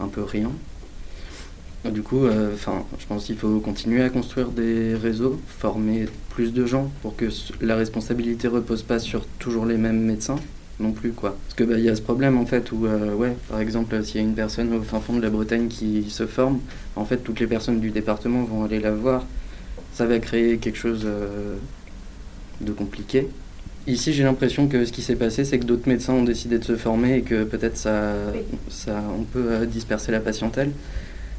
un 0.00 0.08
peu 0.08 0.22
rien. 0.22 0.52
Du 1.90 2.02
coup, 2.02 2.26
euh, 2.26 2.54
enfin, 2.54 2.84
je 3.00 3.06
pense 3.06 3.24
qu'il 3.24 3.36
faut 3.36 3.58
continuer 3.58 4.02
à 4.02 4.08
construire 4.08 4.50
des 4.50 4.94
réseaux, 4.94 5.40
former 5.58 6.06
plus 6.30 6.52
de 6.52 6.64
gens 6.64 6.88
pour 7.02 7.16
que 7.16 7.26
la 7.60 7.74
responsabilité 7.74 8.46
repose 8.46 8.82
pas 8.82 9.00
sur 9.00 9.26
toujours 9.40 9.66
les 9.66 9.76
mêmes 9.76 10.00
médecins 10.00 10.38
non 10.78 10.92
plus 10.92 11.12
quoi. 11.12 11.36
Parce 11.44 11.54
que 11.54 11.64
bah, 11.64 11.78
y 11.78 11.88
a 11.88 11.96
ce 11.96 12.02
problème 12.02 12.38
en 12.38 12.46
fait 12.46 12.70
où 12.70 12.86
euh, 12.86 13.14
ouais, 13.14 13.36
par 13.48 13.60
exemple, 13.60 14.02
s'il 14.04 14.20
y 14.20 14.24
a 14.24 14.26
une 14.26 14.34
personne 14.34 14.72
au 14.72 14.80
fin 14.82 15.00
fond 15.00 15.16
de 15.16 15.22
la 15.22 15.30
Bretagne 15.30 15.66
qui 15.68 16.08
se 16.08 16.26
forme, 16.26 16.60
en 16.94 17.04
fait 17.04 17.18
toutes 17.18 17.40
les 17.40 17.48
personnes 17.48 17.80
du 17.80 17.90
département 17.90 18.44
vont 18.44 18.64
aller 18.64 18.78
la 18.78 18.92
voir. 18.92 19.26
Ça 19.92 20.06
va 20.06 20.20
créer 20.20 20.58
quelque 20.58 20.78
chose 20.78 21.02
euh, 21.04 21.56
de 22.60 22.72
compliqué. 22.72 23.28
Ici, 23.88 24.12
j'ai 24.12 24.22
l'impression 24.22 24.68
que 24.68 24.84
ce 24.84 24.92
qui 24.92 25.02
s'est 25.02 25.16
passé, 25.16 25.44
c'est 25.44 25.58
que 25.58 25.64
d'autres 25.64 25.88
médecins 25.88 26.12
ont 26.12 26.22
décidé 26.22 26.58
de 26.58 26.64
se 26.64 26.76
former 26.76 27.16
et 27.16 27.22
que 27.22 27.42
peut-être 27.42 27.76
ça, 27.76 28.14
ça, 28.68 29.02
on 29.18 29.24
peut 29.24 29.66
disperser 29.66 30.12
la 30.12 30.20
patientèle 30.20 30.70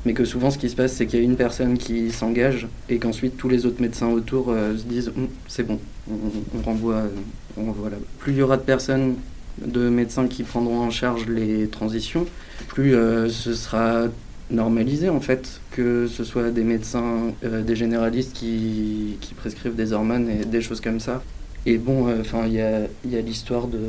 mais 0.05 0.13
que 0.13 0.25
souvent 0.25 0.51
ce 0.51 0.57
qui 0.57 0.69
se 0.69 0.75
passe 0.75 0.93
c'est 0.93 1.05
qu'il 1.05 1.19
y 1.19 1.21
a 1.21 1.25
une 1.25 1.35
personne 1.35 1.77
qui 1.77 2.11
s'engage 2.11 2.67
et 2.89 2.97
qu'ensuite 2.97 3.37
tous 3.37 3.49
les 3.49 3.65
autres 3.65 3.81
médecins 3.81 4.09
autour 4.09 4.49
euh, 4.49 4.77
se 4.77 4.83
disent 4.83 5.09
hum, 5.15 5.27
c'est 5.47 5.63
bon, 5.63 5.79
on, 6.09 6.61
renvoie, 6.61 6.95
euh, 6.95 7.09
on 7.57 7.65
renvoie 7.65 7.89
là. 7.89 7.97
Plus 8.19 8.33
il 8.33 8.39
y 8.39 8.41
aura 8.41 8.57
de 8.57 8.63
personnes, 8.63 9.15
de 9.63 9.89
médecins 9.89 10.27
qui 10.27 10.43
prendront 10.43 10.81
en 10.81 10.89
charge 10.89 11.27
les 11.27 11.67
transitions, 11.67 12.25
plus 12.67 12.95
euh, 12.95 13.29
ce 13.29 13.53
sera 13.53 14.05
normalisé 14.51 15.09
en 15.09 15.21
fait 15.21 15.61
que 15.71 16.07
ce 16.07 16.23
soit 16.23 16.51
des 16.51 16.63
médecins, 16.63 17.33
des 17.41 17.75
généralistes 17.75 18.33
qui, 18.33 19.17
prescrivent 19.37 19.75
des 19.75 19.93
hormones 19.93 20.29
et 20.29 20.45
des 20.45 20.61
choses 20.61 20.79
comme 20.79 20.99
ça. 20.99 21.23
Et 21.65 21.77
bon, 21.77 22.07
il 22.45 22.53
y 22.53 22.61
a, 22.61 22.81
y 23.09 23.15
a 23.15 23.21
l'histoire 23.21 23.67
de, 23.67 23.79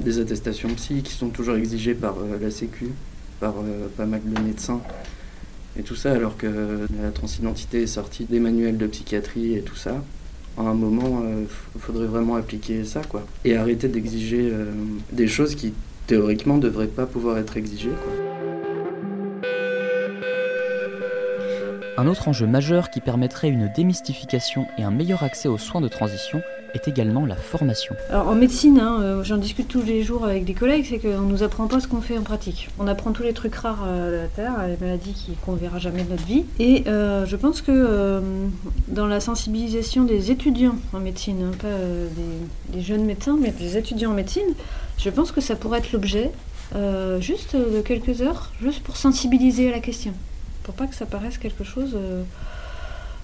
des 0.00 0.18
attestations 0.18 0.68
psy 0.74 1.02
qui 1.02 1.12
sont 1.14 1.28
toujours 1.28 1.56
exigées 1.56 1.94
par 1.94 2.16
la 2.40 2.50
Sécu, 2.50 2.88
par 3.40 3.54
pas 3.96 4.06
mal 4.06 4.20
de 4.24 4.40
médecins 4.42 4.82
et 5.78 5.82
tout 5.82 5.94
ça, 5.94 6.12
alors 6.12 6.36
que 6.36 6.86
la 7.02 7.10
transidentité 7.10 7.82
est 7.82 7.86
sortie 7.86 8.24
des 8.24 8.40
manuels 8.40 8.76
de 8.76 8.86
psychiatrie 8.86 9.54
et 9.54 9.62
tout 9.62 9.76
ça. 9.76 10.02
À 10.58 10.62
un 10.62 10.74
moment, 10.74 11.22
il 11.22 11.44
euh, 11.44 11.78
faudrait 11.78 12.06
vraiment 12.06 12.36
appliquer 12.36 12.84
ça, 12.84 13.00
quoi. 13.08 13.26
Et 13.44 13.56
arrêter 13.56 13.88
d'exiger 13.88 14.50
euh, 14.52 14.66
des 15.10 15.26
choses 15.26 15.54
qui, 15.54 15.72
théoriquement, 16.06 16.56
ne 16.56 16.60
devraient 16.60 16.88
pas 16.88 17.06
pouvoir 17.06 17.38
être 17.38 17.56
exigées, 17.56 17.88
quoi. 17.88 18.12
Un 21.98 22.06
autre 22.06 22.28
enjeu 22.28 22.46
majeur 22.46 22.90
qui 22.90 23.00
permettrait 23.00 23.48
une 23.48 23.70
démystification 23.76 24.66
et 24.78 24.82
un 24.82 24.90
meilleur 24.90 25.22
accès 25.22 25.48
aux 25.48 25.58
soins 25.58 25.80
de 25.80 25.88
transition 25.88 26.42
est 26.74 26.88
également 26.88 27.26
la 27.26 27.36
formation. 27.36 27.94
En 28.12 28.34
médecine, 28.34 28.78
hein, 28.80 28.98
euh, 29.00 29.24
j'en 29.24 29.36
discute 29.36 29.68
tous 29.68 29.82
les 29.82 30.02
jours 30.02 30.24
avec 30.24 30.44
des 30.44 30.54
collègues, 30.54 30.86
c'est 30.88 30.98
qu'on 30.98 31.20
ne 31.20 31.30
nous 31.30 31.42
apprend 31.42 31.66
pas 31.66 31.80
ce 31.80 31.88
qu'on 31.88 32.00
fait 32.00 32.18
en 32.18 32.22
pratique. 32.22 32.68
On 32.78 32.86
apprend 32.86 33.12
tous 33.12 33.22
les 33.22 33.32
trucs 33.32 33.54
rares 33.54 33.84
euh, 33.86 34.10
de 34.10 34.16
la 34.22 34.28
Terre, 34.28 34.52
les 34.66 34.76
maladies 34.84 35.30
qu'on 35.44 35.52
ne 35.52 35.58
verra 35.58 35.78
jamais 35.78 36.04
de 36.04 36.10
notre 36.10 36.24
vie. 36.24 36.44
Et 36.58 36.84
euh, 36.86 37.26
je 37.26 37.36
pense 37.36 37.62
que 37.62 38.22
dans 38.88 39.06
la 39.06 39.20
sensibilisation 39.20 40.04
des 40.04 40.30
étudiants 40.30 40.76
en 40.92 41.00
médecine, 41.00 41.42
hein, 41.42 41.56
pas 41.60 41.68
des, 42.72 42.80
jeunes 42.82 43.04
médecins, 43.04 43.36
mais 43.40 43.50
des 43.50 43.76
étudiants 43.76 44.10
en 44.10 44.14
médecine, 44.14 44.54
je 44.98 45.10
pense 45.10 45.32
que 45.32 45.40
ça 45.40 45.56
pourrait 45.56 45.78
être 45.78 45.92
l'objet 45.92 46.30
juste 47.20 47.54
de 47.54 47.80
quelques 47.82 48.22
heures, 48.22 48.50
juste 48.62 48.82
pour 48.82 48.96
sensibiliser 48.96 49.68
à 49.68 49.72
la 49.72 49.80
question. 49.80 50.12
Pour 50.62 50.74
pas 50.74 50.86
que 50.86 50.94
ça 50.94 51.06
paraisse 51.06 51.38
quelque 51.38 51.64
chose 51.64 51.96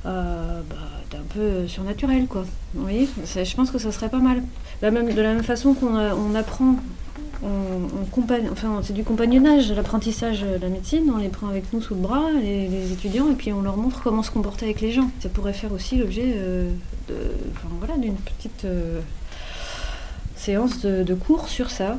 bah, 0.05 0.65
d'un 1.11 1.23
peu 1.35 1.67
surnaturel, 1.67 2.27
quoi. 2.27 2.45
Vous 2.75 2.89
Je 2.89 3.57
pense 3.57 3.71
que 3.71 3.79
ça 3.79 3.93
serait 3.93 4.09
pas 4.09 4.19
mal. 4.19 4.43
De 4.83 4.87
la 4.87 5.35
même 5.35 5.43
façon 5.43 5.75
qu'on 5.75 5.97
on 5.97 6.35
apprend, 6.35 6.77
on, 7.43 8.23
enfin, 8.53 8.81
c'est 8.83 8.93
du 8.93 9.05
compagnonnage, 9.05 9.73
l'apprentissage 9.73 10.43
de 10.43 10.61
la 10.61 10.69
médecine, 10.69 11.11
on 11.15 11.19
les 11.19 11.29
prend 11.29 11.49
avec 11.49 11.73
nous 11.73 11.81
sous 11.81 11.95
le 11.95 12.01
bras, 12.01 12.31
les, 12.33 12.93
étudiants, 12.93 13.31
et 13.31 13.35
puis 13.35 13.53
on 13.53 13.63
leur 13.63 13.77
montre 13.77 14.03
comment 14.03 14.23
se 14.23 14.31
comporter 14.31 14.67
avec 14.67 14.81
les 14.81 14.93
gens. 14.93 15.11
Ça 15.21 15.29
pourrait 15.29 15.53
faire 15.53 15.73
aussi 15.73 15.97
l'objet 15.97 16.35
euh, 16.37 16.71
d'une 17.99 18.17
petite 18.17 18.65
euh, 18.65 19.01
séance 20.37 20.85
de 20.85 21.15
cours 21.15 21.49
sur 21.49 21.71
ça. 21.71 21.99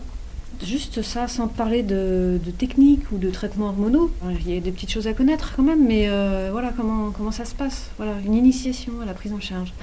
Juste 0.63 1.01
ça, 1.01 1.27
sans 1.27 1.47
parler 1.47 1.83
de, 1.83 2.39
technique 2.57 3.11
ou 3.11 3.17
de 3.17 3.29
traitement 3.29 3.67
hormonaux. 3.67 4.11
Il 4.41 4.53
y 4.53 4.57
a 4.57 4.59
des 4.59 4.71
petites 4.71 4.91
choses 4.91 5.07
à 5.07 5.13
connaître 5.13 5.53
quand 5.55 5.63
même, 5.63 5.87
mais 5.87 6.09
euh, 6.09 6.49
voilà 6.51 6.73
comment, 6.75 7.31
ça 7.31 7.45
se 7.45 7.55
passe? 7.55 7.89
Voilà, 7.97 8.13
une 8.25 8.33
initiation 8.33 8.93
à 9.01 9.05
la 9.05 9.13
prise 9.13 9.31
en 9.31 9.39
charge. 9.39 9.73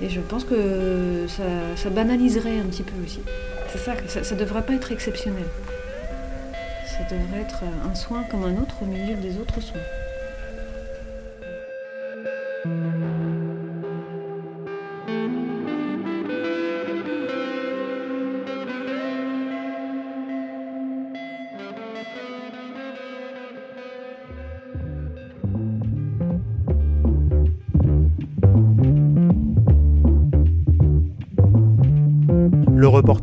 Et 0.00 0.08
je 0.08 0.20
pense 0.20 0.44
que 0.44 1.26
ça, 1.28 1.90
banaliserait 1.90 2.58
un 2.58 2.66
petit 2.66 2.82
peu 2.82 2.94
aussi. 3.04 3.20
C'est 3.72 3.78
ça, 3.78 3.92
ça, 4.08 4.24
ça 4.24 4.34
devrait 4.34 4.64
pas 4.64 4.74
être 4.74 4.90
exceptionnel. 4.90 5.44
Ça 6.86 7.04
devrait 7.14 7.42
être 7.42 7.62
un 7.84 7.94
soin 7.94 8.22
comme 8.30 8.44
un 8.44 8.56
autre 8.56 8.76
au 8.82 8.86
milieu 8.86 9.16
des 9.16 9.38
autres 9.38 9.60
soins. 9.60 9.80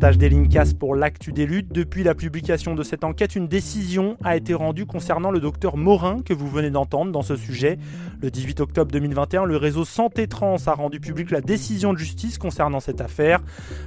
Reportage 0.04 0.18
d'Elincas 0.18 0.74
pour 0.78 0.96
l'actu 0.96 1.32
des 1.32 1.46
luttes. 1.46 1.72
Depuis 1.72 2.04
la 2.04 2.14
publication 2.14 2.76
de 2.76 2.84
cette 2.84 3.06
enquête, 3.06 3.38
une 3.38 3.48
décision 3.48 4.18
a 4.22 4.36
été 4.36 4.54
rendue 4.54 4.86
concernant 4.86 5.32
le 5.32 5.40
docteur 5.40 5.78
Morin 5.78 6.22
que 6.26 6.34
vous 6.34 6.50
venez 6.50 6.70
d'entendre 6.70 7.14
dans 7.14 7.22
ce 7.22 7.38
sujet. 7.38 7.78
Le 8.22 8.30
18 8.30 8.60
octobre 8.60 8.92
2021, 8.92 9.46
le 9.46 9.56
réseau 9.56 9.86
Santé 9.86 10.28
Trans 10.28 10.58
a 10.66 10.74
rendu 10.74 11.00
public 11.00 11.32
la 11.32 11.40
décision 11.40 11.94
de 11.94 11.98
justice 11.98 12.38
concernant 12.38 12.82
cette 12.82 13.00
affaire. 13.00 13.40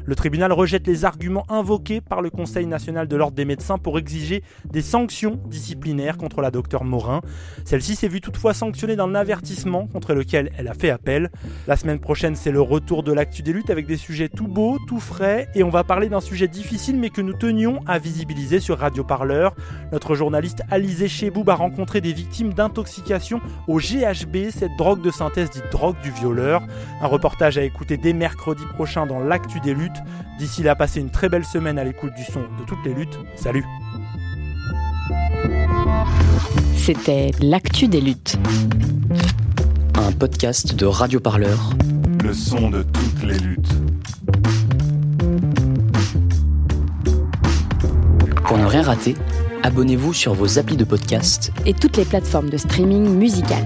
Le 0.06 0.14
tribunal 0.14 0.52
rejette 0.52 0.86
les 0.86 1.04
arguments 1.04 1.44
invoqués 1.50 2.00
par 2.00 2.22
le 2.22 2.30
Conseil 2.30 2.64
national 2.64 3.08
de 3.08 3.16
l'ordre 3.16 3.36
des 3.36 3.44
médecins 3.44 3.76
pour 3.76 3.98
exiger 3.98 4.42
des 4.64 4.82
sanctions 4.82 5.38
disciplinaires 5.50 6.16
contre 6.16 6.40
la 6.40 6.50
docteur 6.50 6.84
Morin. 6.84 7.20
Celle-ci 7.66 7.94
s'est 7.94 8.08
vue 8.08 8.22
toutefois 8.22 8.54
sanctionnée 8.54 8.96
d'un 8.96 9.14
avertissement 9.14 9.86
contre 9.86 10.14
lequel 10.14 10.50
elle 10.56 10.68
a 10.68 10.74
fait 10.74 10.90
appel. 10.90 11.30
La 11.66 11.76
semaine 11.76 12.00
prochaine, 12.00 12.36
c'est 12.36 12.52
le 12.52 12.62
retour 12.62 13.02
de 13.02 13.12
l'actu 13.12 13.42
des 13.42 13.52
luttes 13.52 13.68
avec 13.68 13.86
des 13.86 13.98
sujets 13.98 14.30
tout 14.30 14.48
beaux, 14.48 14.78
tout 14.88 15.00
frais 15.00 15.48
et 15.54 15.62
on 15.62 15.68
va 15.68 15.84
parler 15.84 16.05
d'un 16.08 16.20
sujet 16.20 16.48
difficile 16.48 16.98
mais 16.98 17.10
que 17.10 17.20
nous 17.20 17.32
tenions 17.32 17.80
à 17.86 17.98
visibiliser 17.98 18.60
sur 18.60 18.78
Radio 18.78 19.04
Parleur. 19.04 19.54
Notre 19.92 20.14
journaliste 20.14 20.62
Alizé 20.70 21.08
Cheboub 21.08 21.48
a 21.48 21.54
rencontré 21.54 22.00
des 22.00 22.12
victimes 22.12 22.52
d'intoxication 22.52 23.40
au 23.68 23.78
GHB, 23.78 24.50
cette 24.50 24.76
drogue 24.78 25.02
de 25.02 25.10
synthèse 25.10 25.50
dite 25.50 25.70
drogue 25.72 25.96
du 26.02 26.10
violeur. 26.10 26.62
Un 27.00 27.06
reportage 27.06 27.58
à 27.58 27.62
écouter 27.62 27.96
dès 27.96 28.12
mercredi 28.12 28.62
prochain 28.74 29.06
dans 29.06 29.20
l'actu 29.20 29.60
des 29.60 29.74
luttes. 29.74 30.02
D'ici 30.38 30.62
là, 30.62 30.74
passez 30.74 31.00
une 31.00 31.10
très 31.10 31.28
belle 31.28 31.44
semaine 31.44 31.78
à 31.78 31.84
l'écoute 31.84 32.12
du 32.16 32.24
son 32.24 32.40
de 32.40 32.64
toutes 32.66 32.84
les 32.84 32.94
luttes. 32.94 33.18
Salut 33.34 33.64
C'était 36.76 37.30
l'actu 37.40 37.88
des 37.88 38.00
luttes. 38.00 38.38
Un 39.94 40.12
podcast 40.12 40.74
de 40.74 40.86
Radio 40.86 41.20
Parleur. 41.20 41.70
Le 42.22 42.32
son 42.32 42.70
de 42.70 42.82
toutes 42.82 43.22
les 43.24 43.38
luttes. 43.38 43.74
Pour 48.56 48.64
ne 48.64 48.70
rien 48.70 48.84
rater, 48.84 49.14
abonnez-vous 49.64 50.14
sur 50.14 50.32
vos 50.32 50.58
applis 50.58 50.78
de 50.78 50.84
podcast 50.84 51.52
et 51.66 51.74
toutes 51.74 51.98
les 51.98 52.06
plateformes 52.06 52.48
de 52.48 52.56
streaming 52.56 53.06
musical. 53.06 53.62